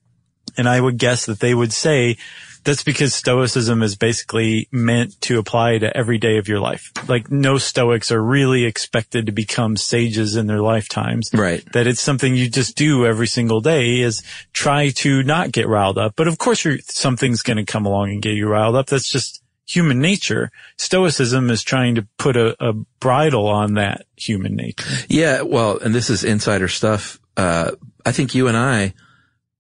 [0.58, 2.18] and I would guess that they would say
[2.64, 6.92] that's because stoicism is basically meant to apply to every day of your life.
[7.08, 11.30] Like no stoics are really expected to become sages in their lifetimes.
[11.32, 11.64] Right.
[11.74, 16.00] That it's something you just do every single day is try to not get riled
[16.00, 16.16] up.
[16.16, 18.88] But of course you're, something's going to come along and get you riled up.
[18.88, 20.52] That's just human nature.
[20.78, 24.88] Stoicism is trying to put a, a bridle on that human nature.
[25.10, 27.20] Yeah, well, and this is insider stuff.
[27.36, 27.72] Uh,
[28.06, 28.94] I think you and I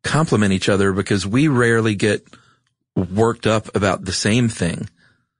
[0.04, 2.26] complement each other because we rarely get
[2.96, 4.90] worked up about the same thing.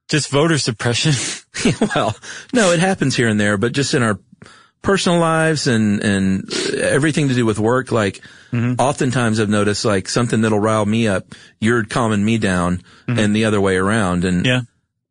[0.08, 1.12] Just voter suppression.
[1.94, 2.16] well,
[2.52, 4.18] no, it happens here and there, but just in our
[4.82, 8.20] personal lives and, and everything to do with work, like
[8.52, 13.44] oftentimes I've noticed like something that'll rile me up, you're calming me down and the
[13.46, 14.24] other way around.
[14.24, 14.60] And yeah.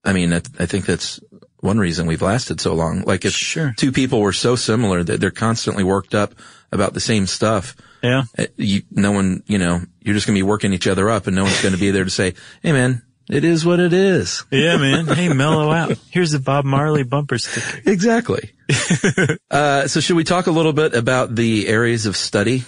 [0.04, 1.19] I mean, I, I think that's
[1.60, 3.02] one reason we've lasted so long.
[3.02, 3.74] Like if Sure.
[3.78, 6.36] two people were so similar that they're constantly worked up
[6.71, 8.24] about the same stuff, Yeah.
[8.38, 11.26] uh, you, no one, you know, you're just going to be working each other up
[11.28, 13.93] and no one's going to be there to say, Hey man, it is what it
[13.93, 14.43] is.
[14.52, 15.08] Yeah, man.
[15.08, 15.98] Hey, mellow out.
[16.12, 17.89] Here's a Bob Marley bumper sticker.
[17.89, 18.52] Exactly.
[19.52, 22.63] uh, so should we talk a little bit about the areas of study?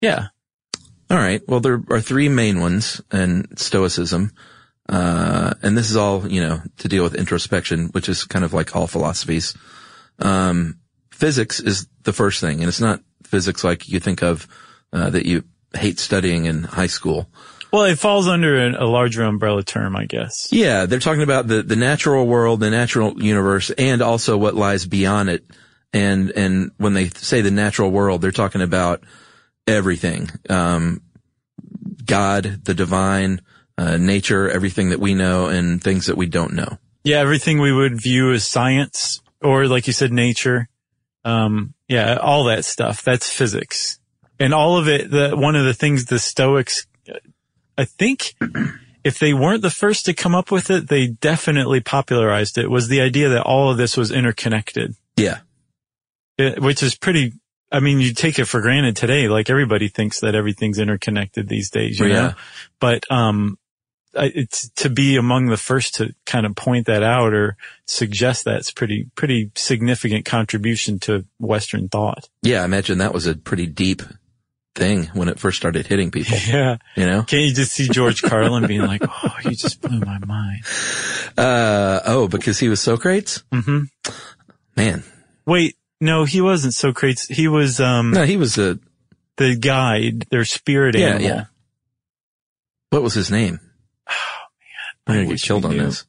[0.00, 0.28] Yeah.
[1.10, 1.42] All right.
[1.48, 4.32] Well, there are three main ones in Stoicism.
[4.88, 8.52] Uh, and this is all, you know, to deal with introspection, which is kind of
[8.52, 9.56] like all philosophies.
[10.18, 10.78] Um,
[11.12, 14.48] physics is the first thing, and it's not physics like you think of,
[14.92, 17.28] uh, that you hate studying in high school.
[17.72, 20.48] Well, it falls under a, a larger umbrella term, I guess.
[20.50, 24.86] Yeah, they're talking about the, the natural world, the natural universe, and also what lies
[24.86, 25.44] beyond it.
[25.92, 29.04] And, and when they say the natural world, they're talking about
[29.76, 30.30] everything.
[30.48, 31.02] Um,
[32.04, 33.40] God, the divine,
[33.78, 36.78] uh, nature, everything that we know and things that we don't know.
[37.04, 40.68] Yeah, everything we would view as science or like you said, nature.
[41.24, 43.02] Um, yeah, all that stuff.
[43.02, 43.98] That's physics.
[44.38, 46.86] And all of it, the, one of the things the Stoics,
[47.76, 48.34] I think
[49.04, 52.88] if they weren't the first to come up with it, they definitely popularized it was
[52.88, 55.38] the idea that all of this was interconnected, Yeah.
[56.38, 57.32] It- which is pretty,
[57.72, 59.28] I mean, you take it for granted today.
[59.28, 62.14] Like everybody thinks that everything's interconnected these days, you Yeah.
[62.14, 62.32] know?
[62.80, 63.58] But, um,
[64.12, 67.56] it's to be among the first to kind of point that out or
[67.86, 72.28] suggest that's pretty, pretty significant contribution to Western thought.
[72.42, 72.62] Yeah.
[72.62, 74.02] I imagine that was a pretty deep
[74.74, 76.78] thing when it first started hitting people, Yeah.
[76.96, 77.22] you know?
[77.22, 80.64] Can't you just see George Carlin being like, Oh, you just blew my mind.
[81.38, 83.44] Uh, oh, because he was Socrates?
[83.52, 83.82] hmm
[84.76, 85.04] Man.
[85.46, 87.26] Wait, no, he wasn't Socrates.
[87.28, 88.78] He was, um, No, he was a,
[89.36, 91.26] the guide, their spirit Yeah, animal.
[91.28, 91.44] yeah.
[92.90, 93.60] what was his name?
[94.08, 95.16] Oh man.
[95.18, 95.84] I'm going to get killed on knew.
[95.86, 96.04] this.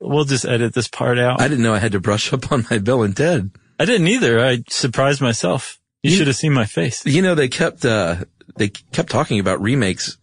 [0.00, 1.40] We'll just edit this part out.
[1.40, 3.50] I I, didn't know I had to brush up on my Bill and Ted.
[3.80, 4.38] I didn't either.
[4.44, 5.80] I surprised myself.
[6.02, 7.04] You, You- should have seen my face.
[7.06, 8.24] You know, they kept, uh,
[8.56, 10.16] they kept talking about remakes,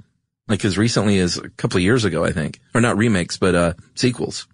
[0.48, 2.60] like as recently as a couple of years ago, I think.
[2.74, 4.48] Or not remakes, but, uh, sequels.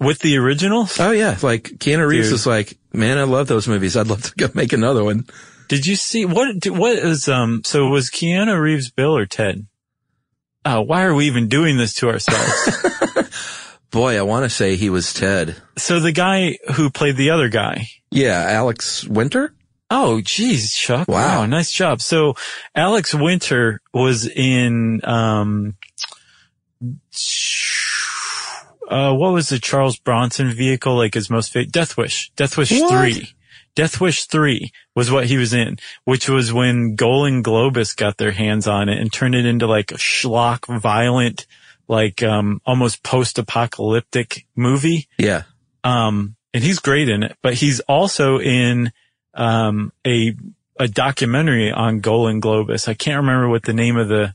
[0.00, 0.98] With the originals?
[1.00, 1.36] Oh yeah.
[1.42, 2.34] Like Keanu Reeves Dude.
[2.36, 3.96] is like, man, I love those movies.
[3.96, 5.26] I'd love to go make another one.
[5.68, 6.64] Did you see what?
[6.66, 7.62] What is um?
[7.64, 9.66] So was Keanu Reeves Bill or Ted?
[10.64, 12.86] Oh, why are we even doing this to ourselves?
[13.90, 15.56] Boy, I want to say he was Ted.
[15.76, 17.88] so the guy who played the other guy.
[18.10, 18.44] Yeah.
[18.48, 19.54] Alex Winter?
[19.90, 21.08] Oh, geez, Chuck.
[21.08, 21.40] Wow.
[21.40, 21.46] Wow.
[21.46, 22.02] nice job.
[22.02, 22.34] So
[22.74, 25.74] Alex Winter was in um.
[28.88, 30.96] Uh, what was the Charles Bronson vehicle?
[30.96, 32.30] Like his most famous Death Wish.
[32.36, 32.90] Death Wish What?
[32.90, 33.34] three.
[33.74, 38.32] Death Wish 3 was what he was in, which was when Golan Globus got their
[38.32, 41.46] hands on it and turned it into like a schlock, violent,
[41.86, 45.06] like, um, almost post-apocalyptic movie.
[45.16, 45.44] Yeah.
[45.84, 48.90] Um, and he's great in it, but he's also in,
[49.34, 50.34] um, a,
[50.80, 52.88] a documentary on Golan Globus.
[52.88, 54.34] I can't remember what the name of the,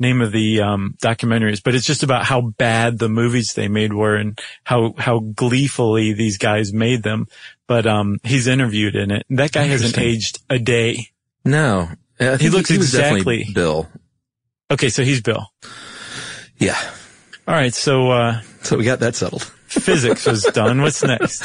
[0.00, 3.68] name of the, um, documentary is, but it's just about how bad the movies they
[3.68, 7.26] made were and how, how gleefully these guys made them.
[7.66, 9.26] But, um, he's interviewed in it.
[9.30, 11.08] That guy hasn't aged a day.
[11.44, 11.88] No.
[12.18, 13.88] Think looks definitely exactly- Bill.
[14.70, 14.88] Okay.
[14.88, 15.46] So he's Bill.
[16.58, 16.78] Yeah.
[17.46, 17.74] All right.
[17.74, 19.42] So, uh, So we got that settled.
[19.68, 20.80] physics was done.
[20.82, 21.42] What's next?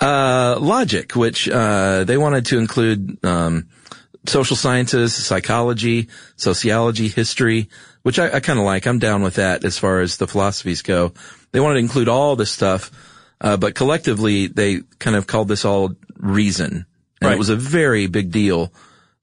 [0.00, 3.68] Uh, logic, which, uh, they wanted to include, um,
[4.26, 7.68] social sciences, psychology, sociology, history,
[8.02, 8.86] which I, I kind of like.
[8.86, 11.12] I'm down with that as far as the philosophies go.
[11.52, 12.90] They wanted to include all this stuff,
[13.40, 16.86] uh, but collectively they kind of called this all reason.
[17.20, 17.34] And Right.
[17.34, 18.72] it was a very big deal,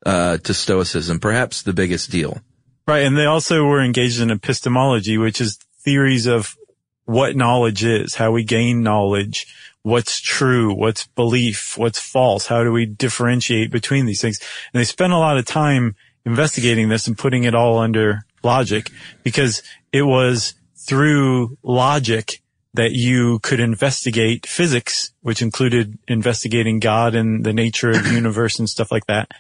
[0.06, 2.42] uh, to Stoicism, perhaps the biggest deal.
[2.88, 3.04] Right.
[3.06, 6.56] And they also were engaged in epistemology, which is theories of
[7.06, 9.48] what knowledge is, how we gain knowledge,
[9.82, 14.40] what's true, what's belief, what's false, how do we differentiate between these things.
[14.74, 18.92] And they spent a lot of time investigating this and putting it all under logic
[19.24, 19.62] because
[19.92, 22.42] it was through logic
[22.74, 28.60] that you could investigate physics, which included investigating God and the nature of the universe
[28.60, 29.32] and stuff like that.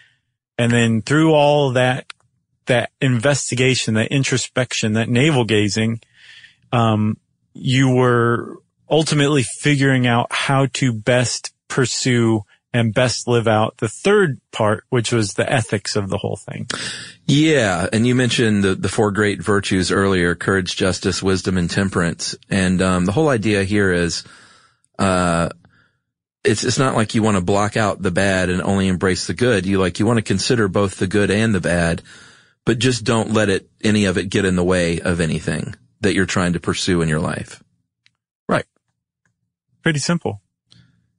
[0.57, 2.11] And then through all that
[2.65, 6.01] that investigation, that introspection, that navel gazing,
[6.71, 7.17] um,
[7.53, 8.57] you were
[8.89, 12.43] ultimately figuring out how to best pursue
[12.73, 16.67] and best live out the third part, which was the ethics of the whole thing.
[17.25, 22.35] Yeah, and you mentioned the, the four great virtues earlier, courage, justice, wisdom, and temperance.
[22.49, 24.23] And um, the whole idea here is
[24.97, 25.49] uh
[26.43, 29.33] it's it's not like you want to block out the bad and only embrace the
[29.33, 29.65] good.
[29.65, 32.01] You like you want to consider both the good and the bad,
[32.65, 36.13] but just don't let it any of it get in the way of anything that
[36.13, 37.61] you're trying to pursue in your life.
[38.47, 38.65] Right.
[39.83, 40.41] Pretty simple.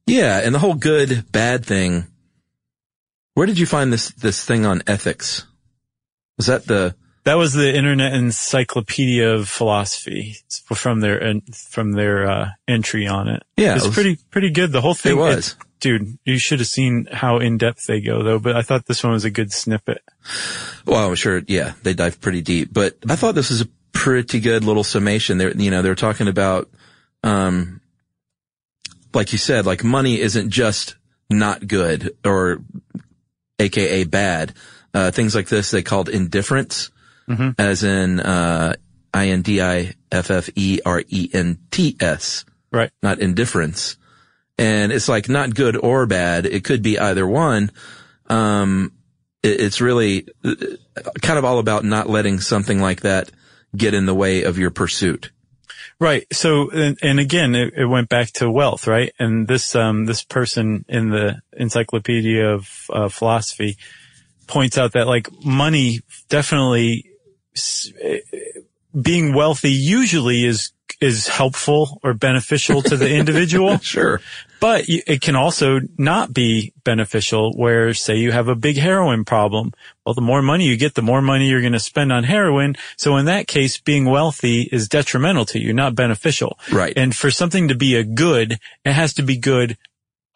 [0.06, 2.06] Yeah, and the whole good bad thing.
[3.34, 5.46] Where did you find this this thing on ethics?
[6.36, 6.94] Was that the
[7.24, 10.36] That was the Internet Encyclopedia of Philosophy
[10.74, 11.34] from their
[11.68, 13.42] from their uh, entry on it.
[13.56, 14.72] Yeah, it's it was- pretty pretty good.
[14.72, 15.54] The whole thing It was.
[15.80, 16.18] dude.
[16.24, 18.38] You should have seen how in depth they go though.
[18.38, 20.02] But I thought this one was a good snippet.
[20.86, 24.40] Well, I'm sure, yeah, they dive pretty deep, but I thought this was a pretty
[24.40, 25.38] good little summation.
[25.38, 26.68] They're, you know, they're talking about,
[27.22, 27.79] um,
[29.14, 30.96] like you said, like money isn't just
[31.28, 32.58] not good or
[33.58, 34.54] AKA bad.
[34.92, 36.90] Uh, things like this they called indifference,
[37.58, 38.74] as in, uh,
[41.12, 42.90] I-N-D-I-F-F-E-R-E-N-T-S Right.
[43.02, 43.96] not indifference.
[44.58, 46.46] And it's like not good or bad.
[46.46, 47.70] It could be either one.
[48.28, 48.92] Um,
[49.42, 50.54] it- it's really uh,
[51.22, 53.30] kind of all about not letting something like that
[53.76, 55.30] get in the way of your pursuit.
[56.00, 56.26] Right.
[56.32, 59.12] So, and, and again, it, it went back to wealth, right?
[59.18, 63.76] And this, um, this person in the Encyclopedia of uh, Philosophy
[64.46, 67.04] points out that like money definitely
[68.98, 73.78] being wealthy usually is, is helpful or beneficial to the individual.
[73.82, 74.20] Sure.
[74.60, 79.72] But it can also not be beneficial where say you have a big heroin problem.
[80.04, 82.76] Well, the more money you get, the more money you're going to spend on heroin.
[82.96, 86.58] So in that case, being wealthy is detrimental to you, not beneficial.
[86.70, 86.92] Right.
[86.94, 89.78] And for something to be a good, it has to be good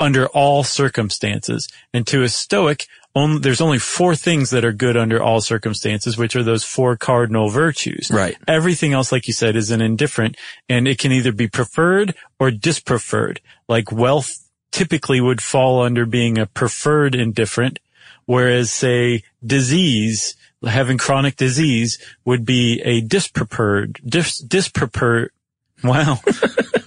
[0.00, 1.68] under all circumstances.
[1.92, 6.34] And to a stoic, there's only four things that are good under all circumstances, which
[6.34, 8.10] are those four cardinal virtues.
[8.12, 8.36] Right.
[8.48, 10.36] Everything else, like you said, is an indifferent
[10.68, 13.40] and it can either be preferred or dispreferred.
[13.68, 17.78] Like wealth typically would fall under being a preferred indifferent,
[18.26, 20.34] whereas say disease,
[20.66, 25.30] having chronic disease would be a dispreferred, dis, dispreferred,
[25.84, 26.18] wow,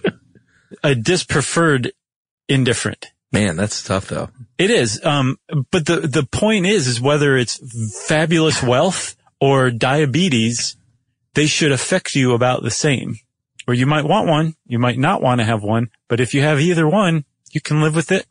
[0.84, 1.94] a dispreferred
[2.50, 3.12] indifferent.
[3.32, 4.30] Man, that's tough though.
[4.58, 5.04] It is.
[5.04, 5.38] Um,
[5.72, 7.60] but the, the point is, is whether it's
[8.08, 10.78] fabulous wealth or diabetes,
[11.34, 13.18] they should affect you about the same.
[13.68, 16.42] Or you might want one, you might not want to have one, but if you
[16.42, 18.26] have either one, you can live with it.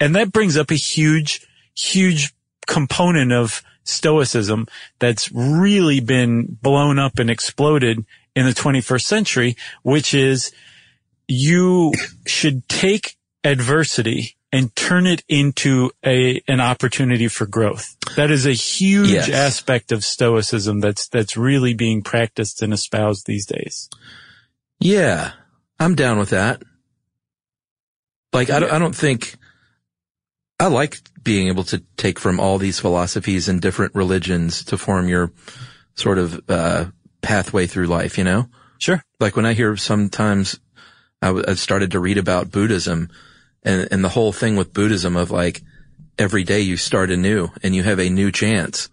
[0.00, 2.32] And that brings up a huge, huge
[2.66, 4.66] component of stoicism
[4.98, 10.52] that's really been blown up and exploded in the 21st century, which is
[11.28, 11.92] you
[12.26, 17.96] should take adversity and turn it into a an opportunity for growth.
[18.16, 19.28] That is a huge Yes.
[19.30, 23.88] aspect of stoicism that's that's really being practiced and espoused these days.
[24.80, 25.32] Yeah,
[25.78, 26.62] I'm down with that.
[28.32, 29.34] Like, I don't, I don't think,
[30.60, 35.08] I like being able to take from all these philosophies and different religions to form
[35.08, 35.32] your
[35.96, 36.86] sort of, uh,
[37.22, 38.48] pathway through life, you know?
[38.78, 39.02] Sure.
[39.18, 40.58] Like when I hear sometimes
[41.20, 43.10] I w- I've started to read about Buddhism
[43.62, 45.62] and, and the whole thing with Buddhism of like
[46.18, 48.88] every day you start anew and you have a new chance.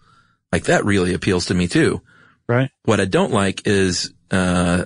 [0.52, 2.02] Like that really appeals to me too.
[2.48, 2.70] Right.
[2.86, 4.86] What I don't like is, uh,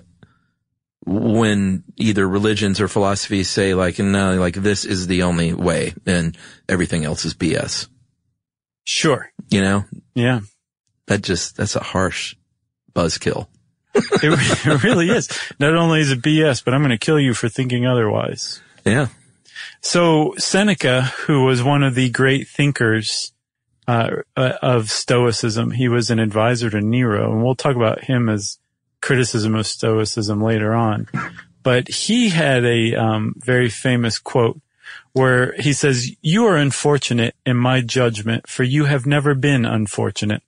[1.06, 6.38] when either religions or philosophies say like, no, like this is the only way and
[6.70, 7.88] everything else is BS.
[8.84, 9.32] Sure.
[9.50, 10.42] You know, Yeah.
[11.08, 12.36] that just, that's a harsh
[12.94, 13.48] buzzkill.
[13.96, 14.06] it,
[14.66, 15.28] it really is.
[15.60, 18.62] Not only is it BS, but I'm going to kill you for thinking otherwise.
[18.86, 19.08] Yeah.
[19.82, 23.34] So Seneca, who was one of the great thinkers
[23.88, 28.30] uh, uh, of Stoicism, he was an advisor to Nero, and we'll talk about him
[28.30, 28.59] as
[29.01, 31.07] criticism of Stoicism later on.
[31.64, 34.59] But he had a um, very famous quote
[35.14, 40.43] where he says, "You are unfortunate in my judgment, for you have never been unfortunate.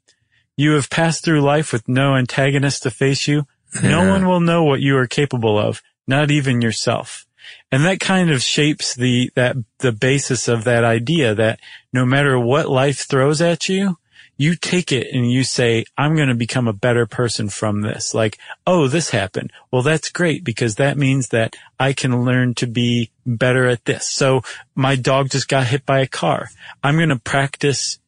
[0.55, 3.45] You have passed through life with no antagonist to face you.
[3.81, 7.25] No one will know what you are capable of, not even yourself."
[7.71, 11.59] And that kind of shapes the, that, the basis of that idea that
[11.91, 13.97] no matter what life throws at you,
[14.35, 18.13] you take it and you say, I'm going to become a better person from this.
[18.13, 19.51] Like, oh, this happened.
[19.71, 24.07] Well, that's great because that means that I can learn to be better at this.
[24.07, 24.41] So
[24.75, 26.49] my dog just got hit by a car.
[26.83, 27.99] I'm going to practice,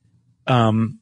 [0.48, 1.00] um,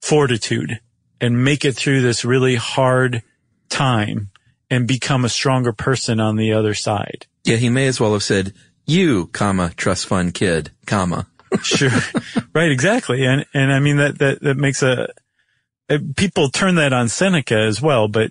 [0.00, 0.80] fortitude
[1.20, 3.22] and make it through this really hard
[3.68, 4.30] time
[4.70, 7.26] and become a stronger person on the other side.
[7.44, 8.52] Yeah, he may as well have said,
[8.84, 11.26] you, comma, trust fund kid, comma.
[11.62, 11.90] sure.
[12.54, 13.24] Right, exactly.
[13.24, 15.08] And, and I mean, that, that, that makes a,
[15.88, 18.30] uh, people turn that on Seneca as well, but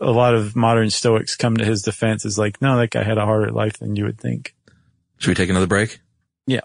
[0.00, 3.18] a lot of modern Stoics come to his defense is like, no, that guy had
[3.18, 4.54] a harder life than you would think.
[5.18, 6.00] Should we take another break?
[6.46, 6.60] Yeah.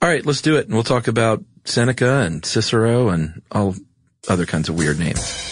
[0.00, 0.66] All right, let's do it.
[0.66, 3.74] And we'll talk about Seneca and Cicero and all
[4.28, 5.51] other kinds of weird names.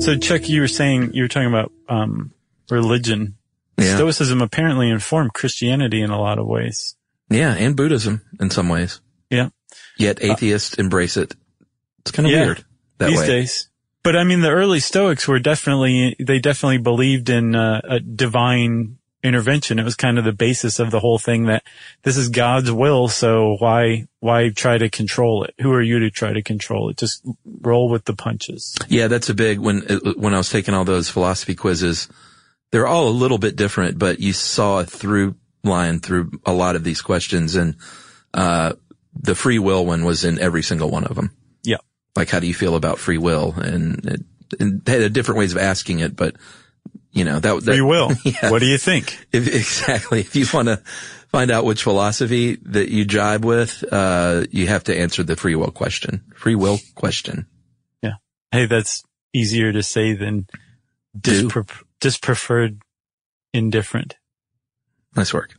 [0.00, 2.32] So, Chuck, you were saying you were talking about um,
[2.70, 3.36] religion.
[3.76, 3.96] Yeah.
[3.96, 6.96] Stoicism apparently informed Christianity in a lot of ways.
[7.28, 9.00] Yeah, and Buddhism in some ways.
[9.28, 9.50] Yeah.
[9.98, 11.34] Yet atheists embrace it.
[12.00, 12.44] It's kind of Yeah.
[12.46, 12.64] weird
[12.98, 13.26] that These way.
[13.26, 13.68] days.
[14.02, 18.96] But I mean, the early Stoics were definitely, they definitely believed in uh, a divine
[19.22, 19.78] intervention.
[19.78, 21.62] It was kind of the basis of the whole thing that
[22.02, 23.08] this is God's will.
[23.08, 25.54] So why, why try to control it?
[25.60, 26.96] Who are you to try to control it?
[26.96, 27.24] Just
[27.60, 28.74] roll with the punches.
[28.88, 29.80] Yeah, that's a big when
[30.16, 32.08] when I was taking all those philosophy quizzes.
[32.70, 36.76] They're all a little bit different, but you saw a through line through a lot
[36.76, 37.76] of these questions, and
[38.32, 38.74] uh,
[39.14, 41.34] the free will one was in every single one of them.
[41.62, 41.78] Yeah.
[42.16, 43.54] Like, how do you feel about free will?
[43.56, 44.20] And, it,
[44.58, 46.36] and they had different ways of asking it, but
[47.12, 48.12] you know that, that Free will.
[48.24, 48.50] Yeah.
[48.50, 49.26] What do you think?
[49.32, 50.20] If, exactly.
[50.20, 50.76] If you want to
[51.28, 55.54] find out which philosophy that you jibe with, uh, you have to answer the free
[55.54, 56.22] will question.
[56.34, 57.46] Free will question.
[58.02, 58.14] Yeah.
[58.50, 59.02] Hey, that's
[59.32, 60.46] easier to say than
[61.18, 61.48] Do.
[61.48, 62.80] dispre- dispreferred
[63.52, 64.16] indifferent.
[65.16, 65.54] Nice work.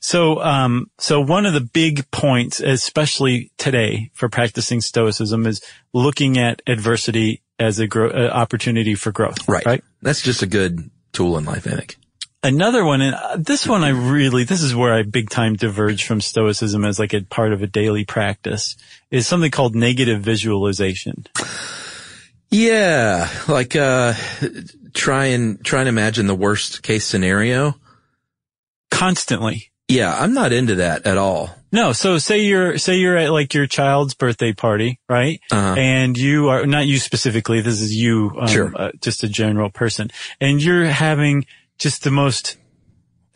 [0.00, 5.60] So, um, so one of the big points, especially today for practicing stoicism is
[5.92, 9.48] looking at adversity as a gro- uh, opportunity for growth.
[9.48, 9.64] Right.
[9.66, 9.84] Right.
[10.02, 11.96] That's just a good tool in life, I think.
[12.42, 16.04] Another one, and uh, this one I really, this is where I big time diverge
[16.04, 18.76] from stoicism as like a part of a daily practice,
[19.10, 21.26] is something called negative visualization.
[22.50, 24.14] Yeah, like uh
[24.94, 27.74] try and try and imagine the worst case scenario.
[28.90, 29.72] Constantly.
[29.88, 31.54] Yeah, I'm not into that at all.
[31.70, 35.40] No, so say you're, say you're at like your child's birthday party, right?
[35.50, 35.74] Uh-huh.
[35.78, 38.72] And you are, not you specifically, this is you, um, Sure.
[38.74, 40.10] uh, just a general person.
[40.40, 41.46] And you're having
[41.78, 42.56] just the most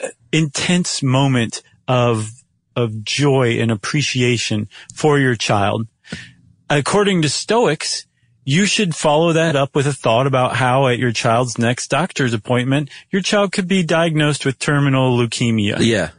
[0.02, 2.30] uh, intense moment of,
[2.74, 5.86] of joy and appreciation for your child.
[6.68, 8.06] According to Stoics,
[8.44, 12.32] you should follow that up with a thought about how at your child's next doctor's
[12.32, 16.10] appointment, your child could be diagnosed with terminal leukemia Yeah.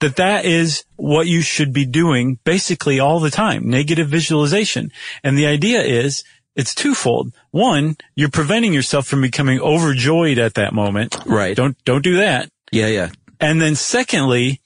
[0.00, 4.92] That that is what you should be doing basically all the time, negative visualization.
[5.24, 6.24] And the idea is
[6.54, 7.32] it's twofold.
[7.50, 11.16] One, you're preventing yourself from becoming overjoyed at that moment.
[11.26, 11.56] Right.
[11.56, 12.50] Don't, don't do that.
[12.70, 13.10] Yeah, yeah.
[13.40, 14.60] And then secondly,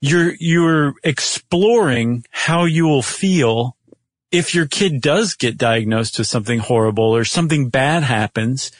[0.00, 3.76] you're, you're exploring how you will feel
[4.30, 8.70] if your kid does get diagnosed with something horrible or something bad happens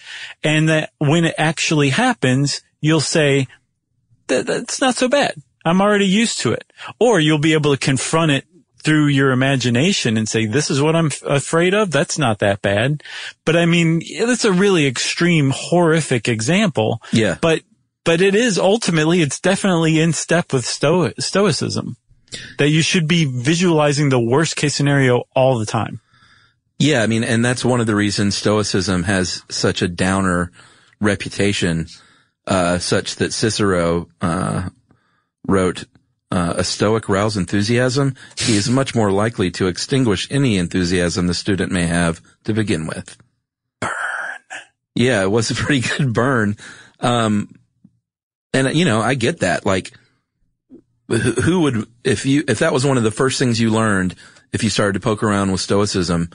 [0.44, 3.46] and that when it actually happens, you'll say,
[4.26, 5.40] that, that's not so bad.
[5.68, 6.72] I'm already used to it.
[6.98, 8.44] Or you'll be able to confront it
[8.82, 11.90] through your imagination and say, this is what I'm f- afraid of.
[11.90, 13.02] That's not that bad.
[13.44, 17.02] But I mean, that's a really extreme, horrific example.
[17.12, 17.38] Yeah.
[17.40, 17.62] But,
[18.04, 21.96] but it is ultimately, it's definitely in step with sto- stoicism
[22.58, 26.00] that you should be visualizing the worst case scenario all the time.
[26.78, 30.52] Yeah, I mean, and that's one of the reasons Stoicism has such a downer
[31.00, 31.88] reputation,
[32.46, 34.68] uh, such that Cicero, uh,
[35.48, 35.84] wrote,
[36.30, 38.14] uh, a Stoic rouse enthusiasm.
[38.36, 42.86] He is much more likely to extinguish any enthusiasm the student may have to begin
[42.86, 43.16] with.
[43.80, 43.90] Burn.
[44.94, 46.56] Yeah, it was a pretty good burn.
[47.00, 47.54] Um,
[48.52, 49.64] and you know, I get that.
[49.64, 49.92] Like,
[51.08, 54.14] who would, if you, if that was one of the first things you learned,
[54.52, 56.30] if you started to poke around with Stoicism,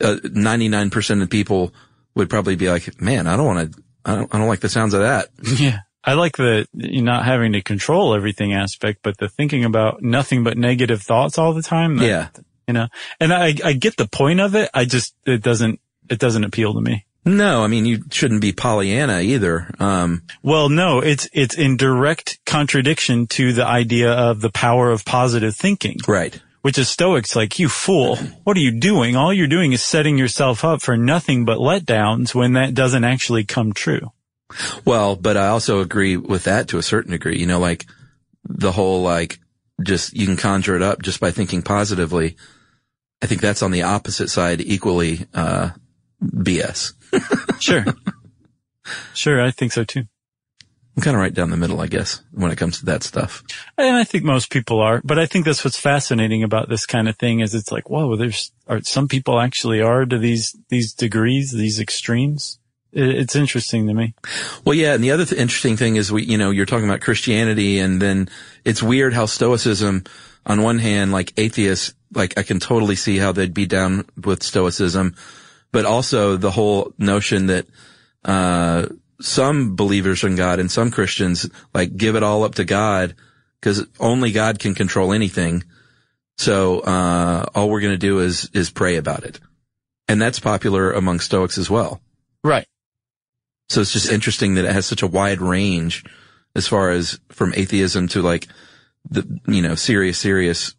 [0.00, 1.74] uh, 99% of people
[2.14, 4.68] would probably be like, man, I don't want to, I don't, I don't like the
[4.68, 5.28] sounds of that.
[5.58, 5.80] Yeah.
[6.04, 10.58] I like the not having to control everything aspect, but the thinking about nothing but
[10.58, 11.96] negative thoughts all the time.
[11.98, 12.28] that- Yeah.
[12.68, 12.86] You know,
[13.18, 14.70] and I, I get the point of it.
[14.72, 17.04] I just, it doesn't, it doesn't appeal to me.
[17.24, 19.68] No, I mean, you shouldn't be Pollyanna either.
[19.80, 25.04] Um, Well, no, it's, it's in direct contradiction to the idea of the power of
[25.04, 26.40] positive thinking, right.
[26.62, 28.16] which is Stoics like, you fool.
[28.44, 29.16] What are you doing?
[29.16, 33.44] All you're doing is setting yourself up for nothing but letdowns when that doesn't actually
[33.44, 34.12] come true.
[34.84, 37.38] Well, but I also agree with that to a certain degree.
[37.38, 37.86] You know, like
[38.44, 39.38] the whole like
[39.82, 42.36] just you can conjure it up just by thinking positively.
[43.22, 45.70] I think that's on the opposite side equally uh
[46.22, 46.92] BS.
[47.60, 47.84] Sure.
[49.14, 49.40] sure.
[49.40, 50.04] I think so too.
[50.96, 53.42] I'm kind of right down the middle, I guess, when it comes to that stuff.
[53.78, 57.08] And I think most people are, but I think that's what's fascinating about this kind
[57.08, 60.92] of thing is it's like, whoa, there's, are some people actually are to these, these
[60.92, 62.58] degrees, these extremes.
[62.92, 64.14] It, it's interesting to me.
[64.64, 67.00] Well, yeah, and the other th- interesting thing is we, you know, you're talking about
[67.00, 68.28] Christianity and then
[68.64, 70.04] it's weird how stoicism
[70.44, 74.42] on one hand, like atheists, like I can totally see how they'd be down with
[74.42, 75.14] stoicism,
[75.70, 77.66] but also the whole notion that,
[78.24, 78.86] uh,
[79.20, 83.14] some believers in God and some Christians like give it all up to God
[83.60, 85.62] because only God can control anything.
[86.38, 89.38] So, uh, all we're going to do is, is pray about it.
[90.08, 92.00] And that's popular among Stoics as well.
[92.42, 92.66] Right.
[93.68, 96.04] So it's just interesting that it has such a wide range
[96.54, 98.46] as far as from atheism to like
[99.08, 100.74] the, you know, serious, serious,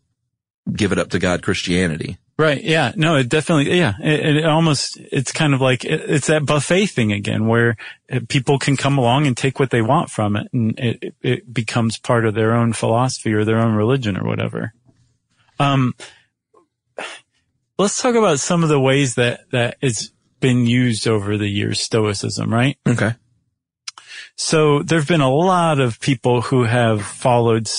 [0.72, 2.18] give it up to God Christianity.
[2.38, 2.64] Right.
[2.64, 2.94] Yeah.
[2.96, 3.94] No, it definitely, yeah.
[4.02, 7.76] It, it almost, it's kind of like, it, it's that buffet thing again where
[8.12, 11.16] uh, people can come along and take what they want from it and it, it-
[11.22, 14.74] it becomes part of their own philosophy or their own religion or whatever.
[15.60, 15.94] Um,
[17.78, 20.12] let's talk about some of the ways that, that it's
[20.44, 22.78] been used over the years, stoicism, right?
[22.86, 23.16] Okay.
[24.36, 27.70] So there've been a lot of people who have followed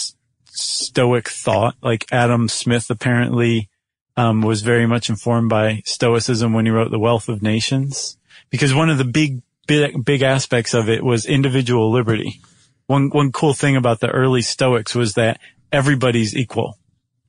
[0.46, 3.68] Stoic thought, like Adam Smith apparently
[4.16, 8.16] um, was very much informed by Stoicism when he wrote The Wealth of Nations,
[8.48, 12.40] because one of the big, big, big aspects of it was individual liberty.
[12.86, 15.38] One, one cool thing about the early Stoics was that
[15.70, 16.78] everybody's equal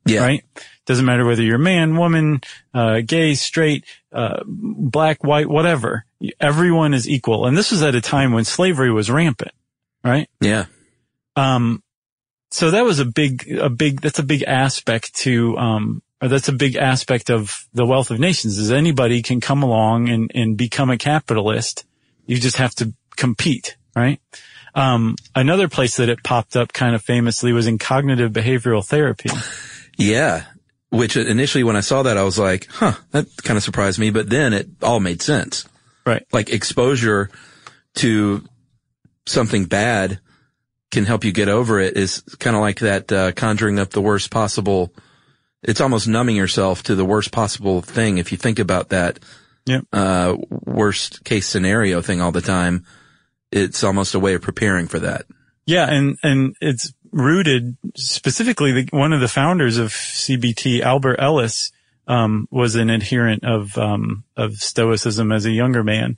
[0.06, 0.22] Yeah.
[0.22, 0.44] right?
[0.86, 2.42] Doesn't matter whether you're man, woman,
[2.74, 6.06] uh, gay, straight, uh, black, white, whatever.
[6.40, 7.48] Everyone is equal.
[7.48, 9.52] And this was at a time when slavery was rampant,
[10.04, 10.30] right?
[10.40, 10.66] Yeah.
[11.36, 11.82] Um,
[12.52, 16.48] so that was a big, a big, that's a big aspect to, um, or that's
[16.48, 20.56] a big aspect of the wealth of nations is anybody can come along and, and
[20.56, 21.84] become a capitalist.
[22.28, 23.76] You just have to compete.
[23.96, 24.22] right?
[24.76, 29.30] Um, another place that it popped up kind of famously was in cognitive behavioral therapy.
[29.98, 30.46] Yeah.
[30.90, 34.12] Which initially when I saw that, I was like, huh, that kind of surprised me,
[34.12, 35.68] but then it all made sense.
[36.06, 36.24] Right.
[36.32, 37.30] Like exposure
[37.96, 38.44] to
[39.26, 40.20] something bad
[40.92, 44.02] can help you get over it is kind of like that, uh, conjuring up the
[44.02, 44.94] worst possible.
[45.64, 48.18] It's almost numbing yourself to the worst possible thing.
[48.18, 49.20] If you think about that,
[49.66, 49.86] Yep.
[49.92, 52.86] uh, worst case scenario thing all the time,
[53.52, 55.26] it's almost a way of preparing for that.
[55.66, 58.72] Yeah, and and it's rooted specifically.
[58.74, 61.72] The, one of the founders of CBT, Albert Ellis,
[62.08, 66.18] um, was an adherent of um, of Stoicism as a younger man,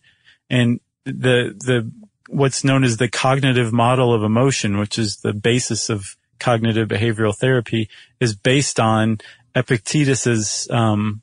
[0.50, 1.90] and the the
[2.28, 7.36] what's known as the cognitive model of emotion, which is the basis of cognitive behavioral
[7.36, 7.90] therapy,
[8.20, 9.20] is based on
[9.56, 11.22] Epictetus's um,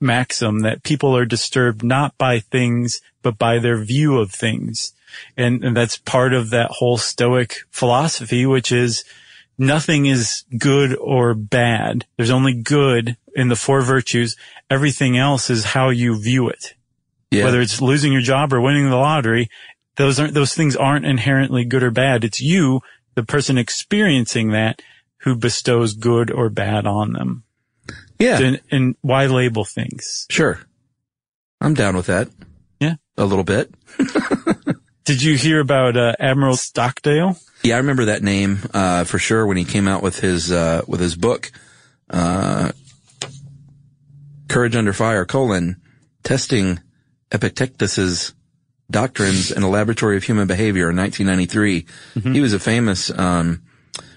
[0.00, 4.92] maxim that people are disturbed not by things but by their view of things.
[5.36, 9.04] And, and that's part of that whole stoic philosophy, which is
[9.58, 12.06] nothing is good or bad.
[12.16, 14.36] There's only good in the four virtues.
[14.70, 16.74] Everything else is how you view it.
[17.30, 17.44] Yeah.
[17.44, 19.48] Whether it's losing your job or winning the lottery,
[19.96, 22.24] those aren't, those things aren't inherently good or bad.
[22.24, 22.80] It's you,
[23.14, 24.82] the person experiencing that,
[25.18, 27.44] who bestows good or bad on them.
[28.18, 28.38] yeah.
[28.38, 30.26] And, and why label things?
[30.30, 30.60] Sure.
[31.60, 32.28] I'm down with that.
[32.78, 32.96] Yeah.
[33.16, 33.72] A little bit.
[35.04, 37.36] Did you hear about uh, Admiral Stockdale?
[37.62, 40.80] Yeah, I remember that name uh, for sure when he came out with his uh,
[40.86, 41.52] with his book,
[42.08, 42.72] uh,
[44.48, 45.76] "Courage Under Fire: colon
[46.22, 46.80] Testing
[47.30, 48.32] Epictetus's
[48.90, 52.32] Doctrines in a Laboratory of Human Behavior" in 1993.
[52.32, 53.62] He was a famous um,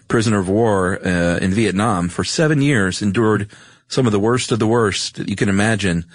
[0.08, 3.02] prisoner of war uh, in Vietnam for seven years.
[3.02, 3.52] Endured
[3.90, 6.06] some of the worst of the worst that you can imagine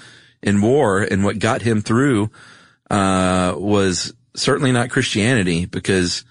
[0.42, 2.30] in war, and what got him through
[2.90, 6.24] uh, was certainly not Christianity because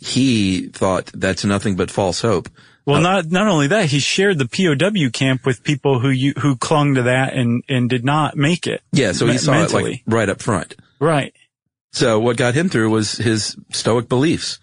[0.00, 2.48] he thought that's nothing but false hope.
[2.86, 6.56] Well, not not only that, he shared the POW camp with people who you, who
[6.56, 8.82] clung to that and and did not make it.
[8.92, 10.74] Yeah, so he Me- saw it like right up front.
[10.98, 11.34] Right.
[11.92, 14.58] So what got him through was his stoic beliefs.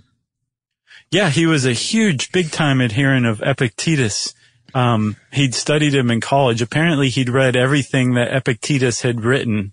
[1.11, 4.34] Yeah, he was a huge, big time adherent of Epictetus.
[4.73, 6.61] Um, he'd studied him in college.
[6.61, 9.71] Apparently, he'd read everything that Epictetus had written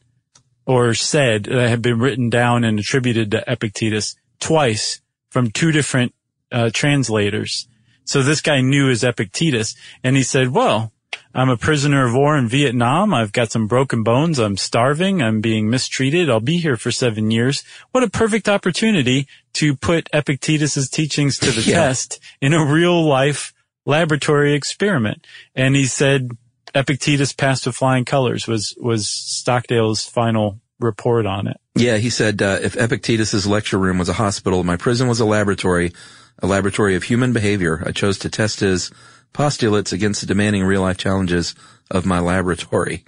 [0.67, 5.01] or said that had been written down and attributed to Epictetus twice
[5.31, 6.15] from two different
[6.53, 7.69] uh, translators.
[8.05, 10.93] So this guy knew his Epictetus, and he said, "Well,
[11.35, 13.13] I'm a prisoner of war in Vietnam.
[13.15, 14.39] I've got some broken bones.
[14.39, 15.23] I'm starving.
[15.23, 16.29] I'm being mistreated.
[16.31, 17.65] I'll be here for seven years.
[17.93, 21.77] What a perfect opportunity to put Epictetus's teachings to the Yeah.
[21.87, 23.53] test in a real life
[23.87, 25.27] laboratory experiment.
[25.55, 26.31] And he said
[26.75, 31.57] Epictetus passed with flying colors was, was Stockdale's final report on it.
[31.75, 35.25] Yeah, he said uh, if Epictetus's lecture room was a hospital, my prison was a
[35.25, 35.93] laboratory,
[36.41, 37.83] a laboratory of human behavior.
[37.87, 38.91] I chose to test his
[39.33, 41.55] postulates against the demanding real life challenges
[41.91, 43.05] of my laboratory.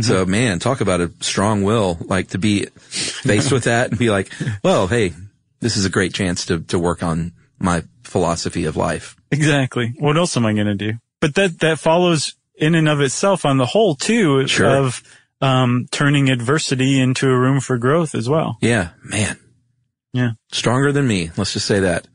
[0.00, 4.10] So man, talk about a strong will, like to be faced with that and be
[4.10, 4.32] like,
[4.64, 5.12] well, hey,
[5.60, 9.16] this is a great chance to, to work on my philosophy of life.
[9.30, 9.92] Exactly.
[9.98, 10.92] What else am I going to do?
[11.20, 14.66] But that, that follows in and of itself on the whole too Sure.
[14.66, 15.02] of,
[15.40, 18.56] um, turning adversity into a room for growth as well.
[18.60, 19.36] Yeah, man.
[20.12, 20.30] Yeah.
[20.52, 21.30] Stronger than me.
[21.36, 22.06] Let's just say that.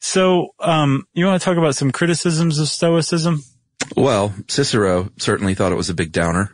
[0.00, 3.44] So, um, you want to talk about some criticisms of Stoicism?
[3.96, 6.50] Well, Cicero certainly thought it was a big downer.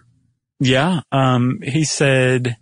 [0.59, 1.01] Yeah.
[1.13, 2.57] Um, he said,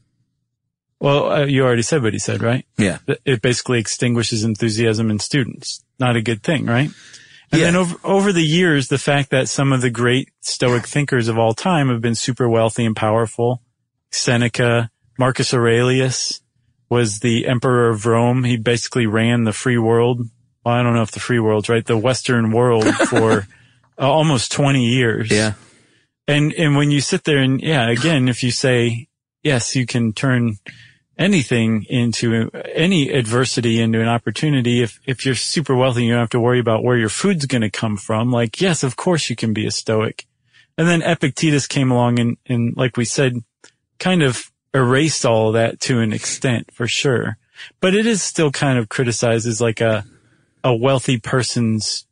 [1.00, 2.66] well, uh, you already said what he said, right?
[2.76, 2.98] Yeah.
[3.24, 5.82] It basically extinguishes enthusiasm in students.
[5.98, 6.90] Not a good thing, right?
[7.55, 7.66] And Yeah.
[7.66, 11.38] then over, over the years, the fact that some of the great Stoic thinkers of
[11.38, 13.62] all time have been super wealthy and powerful.
[14.11, 16.40] Seneca, Marcus Aurelius
[16.88, 18.44] was the emperor of Rome.
[18.44, 20.20] He basically ran the free world.
[20.64, 23.46] Well, I don't know if the free world's right, the Western world for
[23.98, 25.30] uh, almost 20 years.
[25.30, 25.55] Yeah.
[26.26, 29.09] And, and when you sit there and yeah, again, if you say,
[29.42, 30.57] yes, you can turn
[31.17, 34.83] anything into any adversity into an opportunity.
[34.83, 37.62] If, if you're super wealthy, you don't have to worry about where your food's going
[37.62, 38.31] to come from.
[38.31, 40.27] Like, yes, of course you can be a stoic.
[40.77, 43.45] And then Epictetus came along and, and like we said,
[43.99, 47.39] kind of erased all of that to an extent for sure.
[47.81, 50.05] But it is still kind of criticized as like a,
[50.65, 52.07] a wealthy person's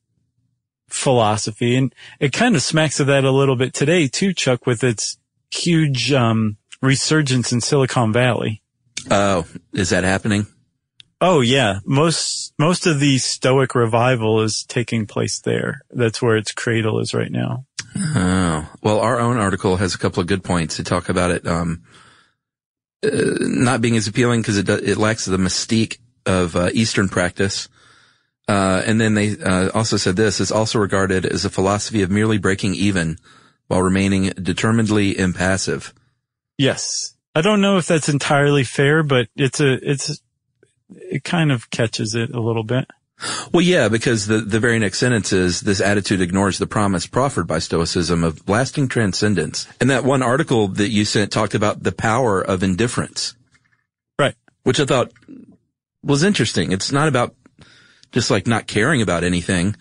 [0.89, 1.75] philosophy.
[1.75, 5.19] And it kind of smacks of that a little bit today too, Chuck, with its
[5.51, 8.62] huge, um, resurgence in Silicon Valley.
[9.11, 10.47] Oh, is that happening?
[11.21, 11.81] Oh yeah.
[11.85, 15.83] Most, most of the stoic revival is taking place there.
[15.91, 17.67] That's where its cradle is right now.
[17.97, 21.47] Oh, well, our own article has a couple of good points to talk about it.
[21.47, 21.83] Um,
[23.05, 27.69] uh, not being as appealing because it it lacks the mystique of uh, Eastern practice.
[28.49, 32.11] Uh, and then they uh, also said this is also regarded as a philosophy of
[32.11, 33.17] merely breaking even
[33.69, 35.95] while remaining determinedly impassive.
[36.59, 37.15] Yes.
[37.35, 40.20] I don't know if that's entirely fair, but it's a, it's,
[40.91, 42.87] it kind of catches it a little bit.
[43.53, 47.47] Well, yeah, because the, the very next sentence is this attitude ignores the promise proffered
[47.47, 49.68] by Stoicism of lasting transcendence.
[49.80, 53.35] And that one article that you sent talked about the power of indifference.
[54.18, 54.35] Right.
[54.64, 55.12] Which I thought
[56.03, 56.72] was interesting.
[56.72, 57.35] It's not about
[58.11, 59.76] just like not caring about anything.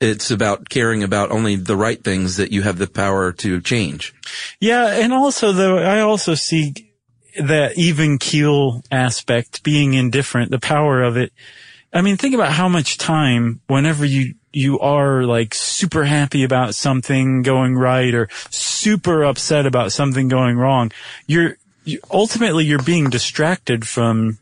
[0.00, 4.14] It's about caring about only the right things that you have the power to change.
[4.60, 4.86] Yeah.
[4.86, 6.74] And also though, I also see
[7.38, 11.32] that even keel aspect being indifferent, the power of it.
[11.92, 16.74] I mean, think about how much time whenever you, you are like super happy about
[16.74, 20.92] something going right or super upset about something going wrong.
[21.26, 24.38] You're, you, ultimately you're being distracted from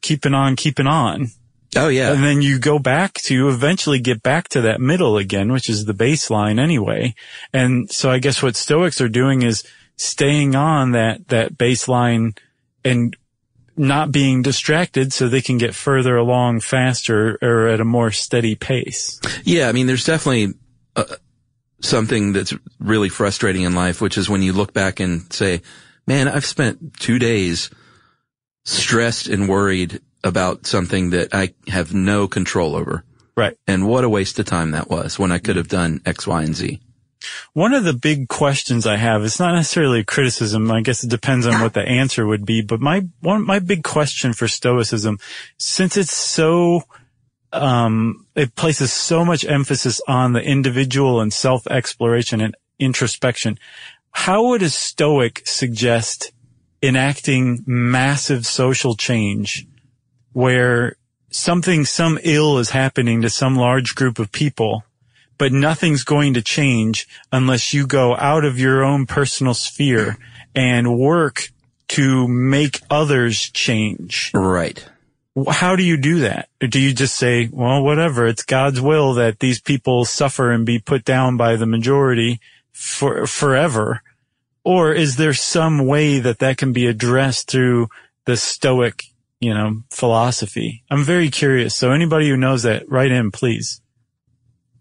[0.00, 1.28] keeping on, keeping on.
[1.76, 2.12] Oh yeah.
[2.12, 5.84] And then you go back to eventually get back to that middle again, which is
[5.84, 7.14] the baseline anyway.
[7.52, 9.64] And so I guess what Stoics are doing is
[9.96, 12.38] staying on that, that baseline
[12.84, 13.16] and
[13.76, 18.54] not being distracted so they can get further along faster or at a more steady
[18.54, 19.20] pace.
[19.44, 19.68] Yeah.
[19.68, 20.54] I mean, there's definitely
[20.96, 21.04] uh,
[21.80, 25.62] something that's really frustrating in life, which is when you look back and say,
[26.06, 27.70] man, I've spent two days
[28.64, 33.04] stressed and worried about something that I have no control over.
[33.36, 33.56] Right.
[33.66, 36.42] And what a waste of time that was when I could have done X, Y,
[36.42, 36.80] and Z.
[37.52, 40.70] One of the big questions I have, it's not necessarily a criticism.
[40.70, 43.82] I guess it depends on what the answer would be, but my, one, my big
[43.84, 45.18] question for stoicism,
[45.56, 46.82] since it's so,
[47.52, 53.58] um, it places so much emphasis on the individual and self-exploration and introspection,
[54.10, 56.32] how would a stoic suggest
[56.82, 59.66] enacting massive social change
[60.32, 60.96] where
[61.30, 64.84] something, some ill is happening to some large group of people,
[65.36, 70.16] but nothing's going to change unless you go out of your own personal sphere
[70.54, 71.50] and work
[71.88, 74.30] to make others change.
[74.34, 74.84] Right.
[75.48, 76.48] How do you do that?
[76.60, 80.78] Do you just say, well, whatever, it's God's will that these people suffer and be
[80.78, 82.40] put down by the majority
[82.72, 84.02] for forever?
[84.64, 87.88] Or is there some way that that can be addressed through
[88.24, 89.04] the stoic,
[89.40, 90.84] you know, philosophy?
[90.90, 91.76] I'm very curious.
[91.76, 93.80] So anybody who knows that, write in, please.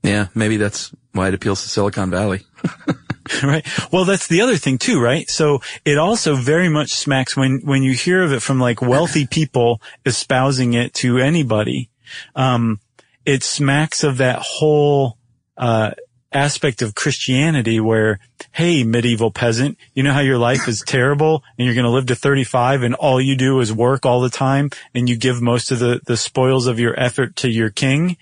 [0.03, 2.41] Yeah, maybe that's why it appeals to Silicon Valley.
[3.43, 3.66] right.
[3.91, 5.30] Well, that's the other thing too, right?
[5.30, 9.28] So it also very much smacks when, when you hear of it from like wealthy
[9.30, 11.89] people espousing it to anybody.
[12.36, 12.80] Um,
[13.26, 15.18] it smacks of that whole,
[15.58, 15.91] uh,
[16.38, 18.20] aspect of Christianity where,
[18.52, 22.06] hey, medieval peasant, you know how your life is terrible and you're going to live
[22.08, 25.72] to 35 and all you do is work all the time and you give most
[25.72, 28.18] of the, the spoils of your effort to your king?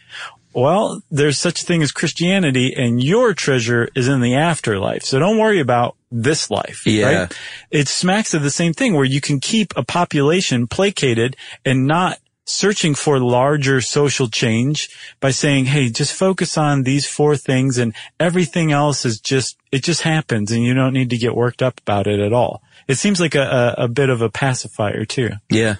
[0.53, 5.03] Well, there's such a thing as Christianity and your treasure is in the afterlife.
[5.03, 6.87] So don't worry about this life.
[6.87, 7.23] Yeah.
[7.23, 7.37] Right?
[7.71, 11.35] It smacks of the same thing where you can keep a population placated
[11.65, 14.89] and not searching for larger social change
[15.19, 19.83] by saying, Hey, just focus on these four things and everything else is just, it
[19.83, 22.61] just happens and you don't need to get worked up about it at all.
[22.87, 25.75] It seems like a, a, a bit of a pacifier too, Yeah.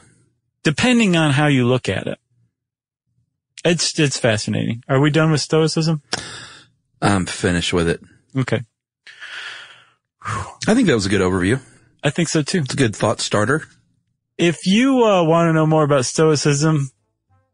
[0.63, 2.17] depending on how you look at it.
[3.63, 4.83] It's, it's fascinating.
[4.87, 6.01] Are we done with stoicism?
[7.01, 8.01] I'm finished with it.
[8.35, 8.61] Okay.
[10.67, 11.59] I think that was a good overview.
[12.03, 12.59] I think so too.
[12.59, 13.65] It's a good thought starter.
[14.37, 16.91] If you uh, want to know more about stoicism,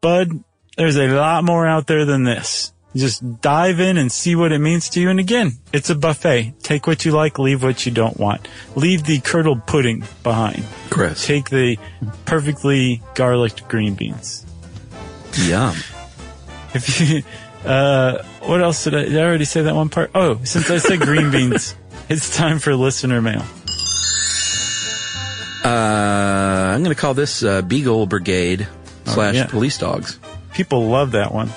[0.01, 0.43] bud,
[0.77, 2.73] there's a lot more out there than this.
[2.95, 5.09] Just dive in and see what it means to you.
[5.09, 6.55] And again, it's a buffet.
[6.61, 8.47] Take what you like, leave what you don't want.
[8.75, 10.65] Leave the curdled pudding behind.
[10.89, 11.25] Chris.
[11.25, 11.77] Take the
[12.25, 14.45] perfectly garlicked green beans.
[15.37, 15.75] Yum.
[16.73, 17.23] If you,
[17.63, 20.11] uh, what else did I, did I already say that one part?
[20.15, 21.75] Oh, since I said green beans,
[22.09, 23.45] it's time for listener mail.
[25.63, 28.67] Uh, I'm going to call this uh, Beagle Brigade
[29.05, 29.47] slash yeah.
[29.47, 30.19] police dogs.
[30.53, 31.49] People love that one.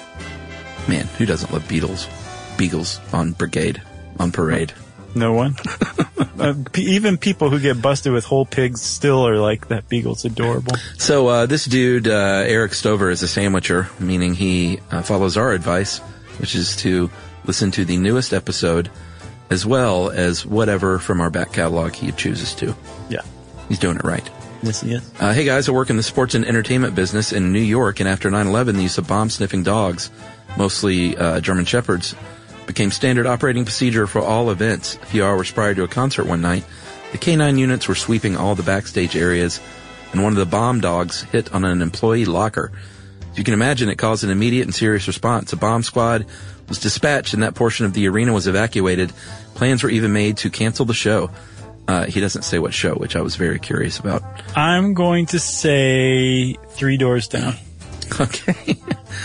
[0.88, 2.06] Man, who doesn't love beetles?
[2.58, 3.82] Beagles on brigade,
[4.18, 4.72] on parade.
[5.14, 5.56] No one.
[6.38, 10.24] uh, p- even people who get busted with whole pigs still are like that beagle's
[10.24, 10.76] adorable.
[10.98, 15.52] So uh, this dude, uh, Eric Stover, is a sandwicher, meaning he uh, follows our
[15.52, 15.98] advice,
[16.38, 17.10] which is to
[17.44, 18.90] listen to the newest episode
[19.50, 22.74] as well as whatever from our back catalog he chooses to.
[23.08, 23.20] Yeah.
[23.68, 24.28] He's doing it right.
[24.62, 25.10] Yes, yes.
[25.20, 28.08] Uh, hey guys, I work in the sports and entertainment business in New York, and
[28.08, 30.10] after 9/11, the use of bomb-sniffing dogs,
[30.56, 32.14] mostly uh, German shepherds,
[32.66, 34.94] became standard operating procedure for all events.
[34.96, 36.64] A few hours prior to a concert one night,
[37.12, 39.60] the K9 units were sweeping all the backstage areas
[40.14, 42.70] and one of the bomb dogs hit on an employee locker.
[43.32, 45.52] As you can imagine, it caused an immediate and serious response.
[45.52, 46.24] A bomb squad
[46.68, 49.12] was dispatched and that portion of the arena was evacuated.
[49.54, 51.30] Plans were even made to cancel the show.
[51.86, 54.22] Uh, he doesn't say what show, which I was very curious about.
[54.56, 57.54] I'm going to say Three Doors Down.
[58.20, 58.76] Okay.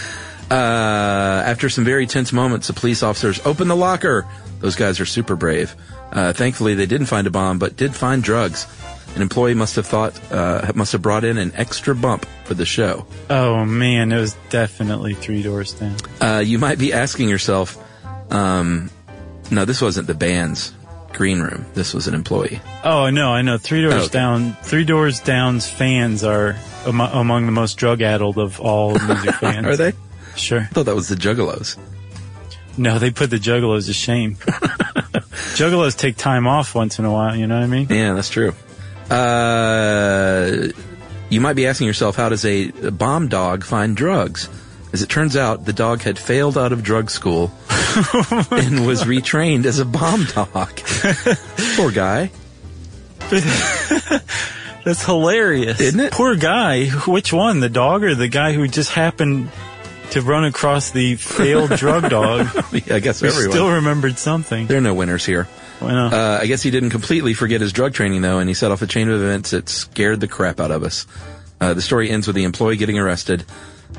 [0.51, 4.27] uh, after some very tense moments, the police officers open the locker.
[4.59, 5.75] Those guys are super brave.
[6.11, 8.67] Uh, thankfully, they didn't find a bomb, but did find drugs.
[9.15, 12.65] An employee must have thought, uh, must have brought in an extra bump for the
[12.65, 13.07] show.
[13.29, 15.95] Oh man, it was definitely Three Doors Down.
[16.21, 17.77] Uh, you might be asking yourself,
[18.31, 18.89] um,
[19.49, 20.73] no, this wasn't the band's
[21.19, 21.65] green room.
[21.73, 22.61] This was an employee.
[22.81, 23.57] Oh no, I know.
[23.57, 24.07] Three Doors Oh, okay.
[24.13, 24.53] Down.
[24.63, 26.55] Three Doors Down's fans are
[26.87, 29.67] am- among the most drug addled of all music fans.
[29.67, 29.91] Are they?
[30.37, 30.61] Sure.
[30.61, 31.77] I thought that was the Juggalos.
[32.77, 34.35] No, they put the Juggalos to shame.
[35.59, 37.35] Juggalos take time off once in a while.
[37.35, 37.87] You know what I mean?
[37.89, 38.53] Yeah, that's true.
[39.09, 40.67] Uh,
[41.29, 44.47] you might be asking yourself, how does a bomb dog find drugs?
[44.93, 47.51] As it turns out, the dog had failed out of drug school
[48.51, 50.75] and was retrained as a bomb dog.
[51.75, 52.31] Poor guy.
[54.83, 56.11] That's hilarious, Isn't it?
[56.13, 56.87] Poor guy.
[56.87, 59.49] Which one, the dog or the guy who just happened
[60.11, 62.47] to run across the failed drug dog?
[62.71, 63.51] yeah, I guess everyone.
[63.51, 64.67] still remembered something.
[64.67, 65.47] there are no winners here.
[65.81, 68.81] Uh, I guess he didn't completely forget his drug training though, and he set off
[68.81, 71.07] a chain of events that scared the crap out of us.
[71.61, 73.45] Uh, the story ends with the employee getting arrested.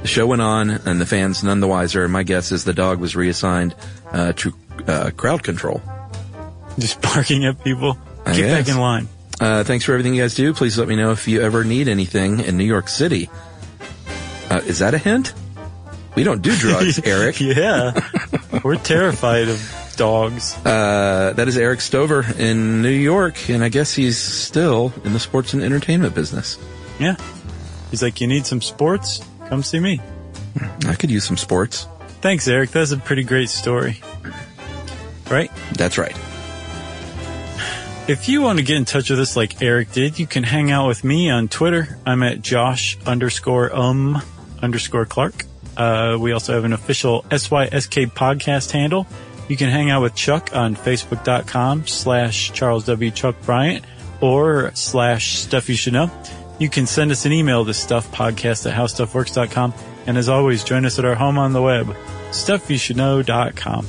[0.03, 2.09] The show went on, and the fans none the wiser.
[2.09, 3.75] My guess is the dog was reassigned
[4.11, 4.55] uh, to
[4.87, 5.83] uh, crowd control.
[6.79, 7.99] just barking at people.
[8.25, 9.09] I Get back in line.
[9.41, 10.53] Uh, thanks for everything you guys do.
[10.55, 13.29] Please let me know if you ever need anything in New York City.
[14.51, 15.33] Uh, is that a hint?
[16.15, 17.41] We don't do drugs, Eric.
[17.41, 17.93] Yeah.
[18.65, 20.57] We're terrified of dogs.
[20.65, 25.21] Uh, that is Eric Stover in New York, and I guess he's still in the
[25.21, 26.59] sports and entertainment business.
[26.99, 27.17] Yeah.
[27.91, 29.21] He's like, you need some sports?
[29.51, 30.01] Come see me.
[30.87, 31.87] I could use some sports.
[32.23, 32.71] Thanks, Eric.
[32.71, 34.01] That's a pretty great story.
[35.31, 35.51] Right?
[35.73, 36.17] That's right.
[38.09, 40.71] If you want to get in touch with us like Eric did, you can hang
[40.71, 41.99] out with me on Twitter.
[42.07, 44.23] I'm at Josh underscore um
[44.63, 45.45] underscore Clark.
[45.77, 49.07] Uh, we also have an official SYSK podcast handle.
[49.49, 53.11] You can hang out with Chuck on Facebook.com slash Charles W.
[53.11, 53.85] Chuck Bryant
[54.21, 56.11] or slash Stuff You Should Know.
[56.61, 59.75] You can send us an email to stuffpodcast at howstuffworks.com.
[60.07, 61.97] And as always, join us at our home on the web,
[62.31, 63.87] stuffyoushouldknow.com.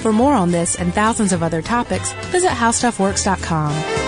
[0.00, 4.07] For more on this and thousands of other topics, visit howstuffworks.com.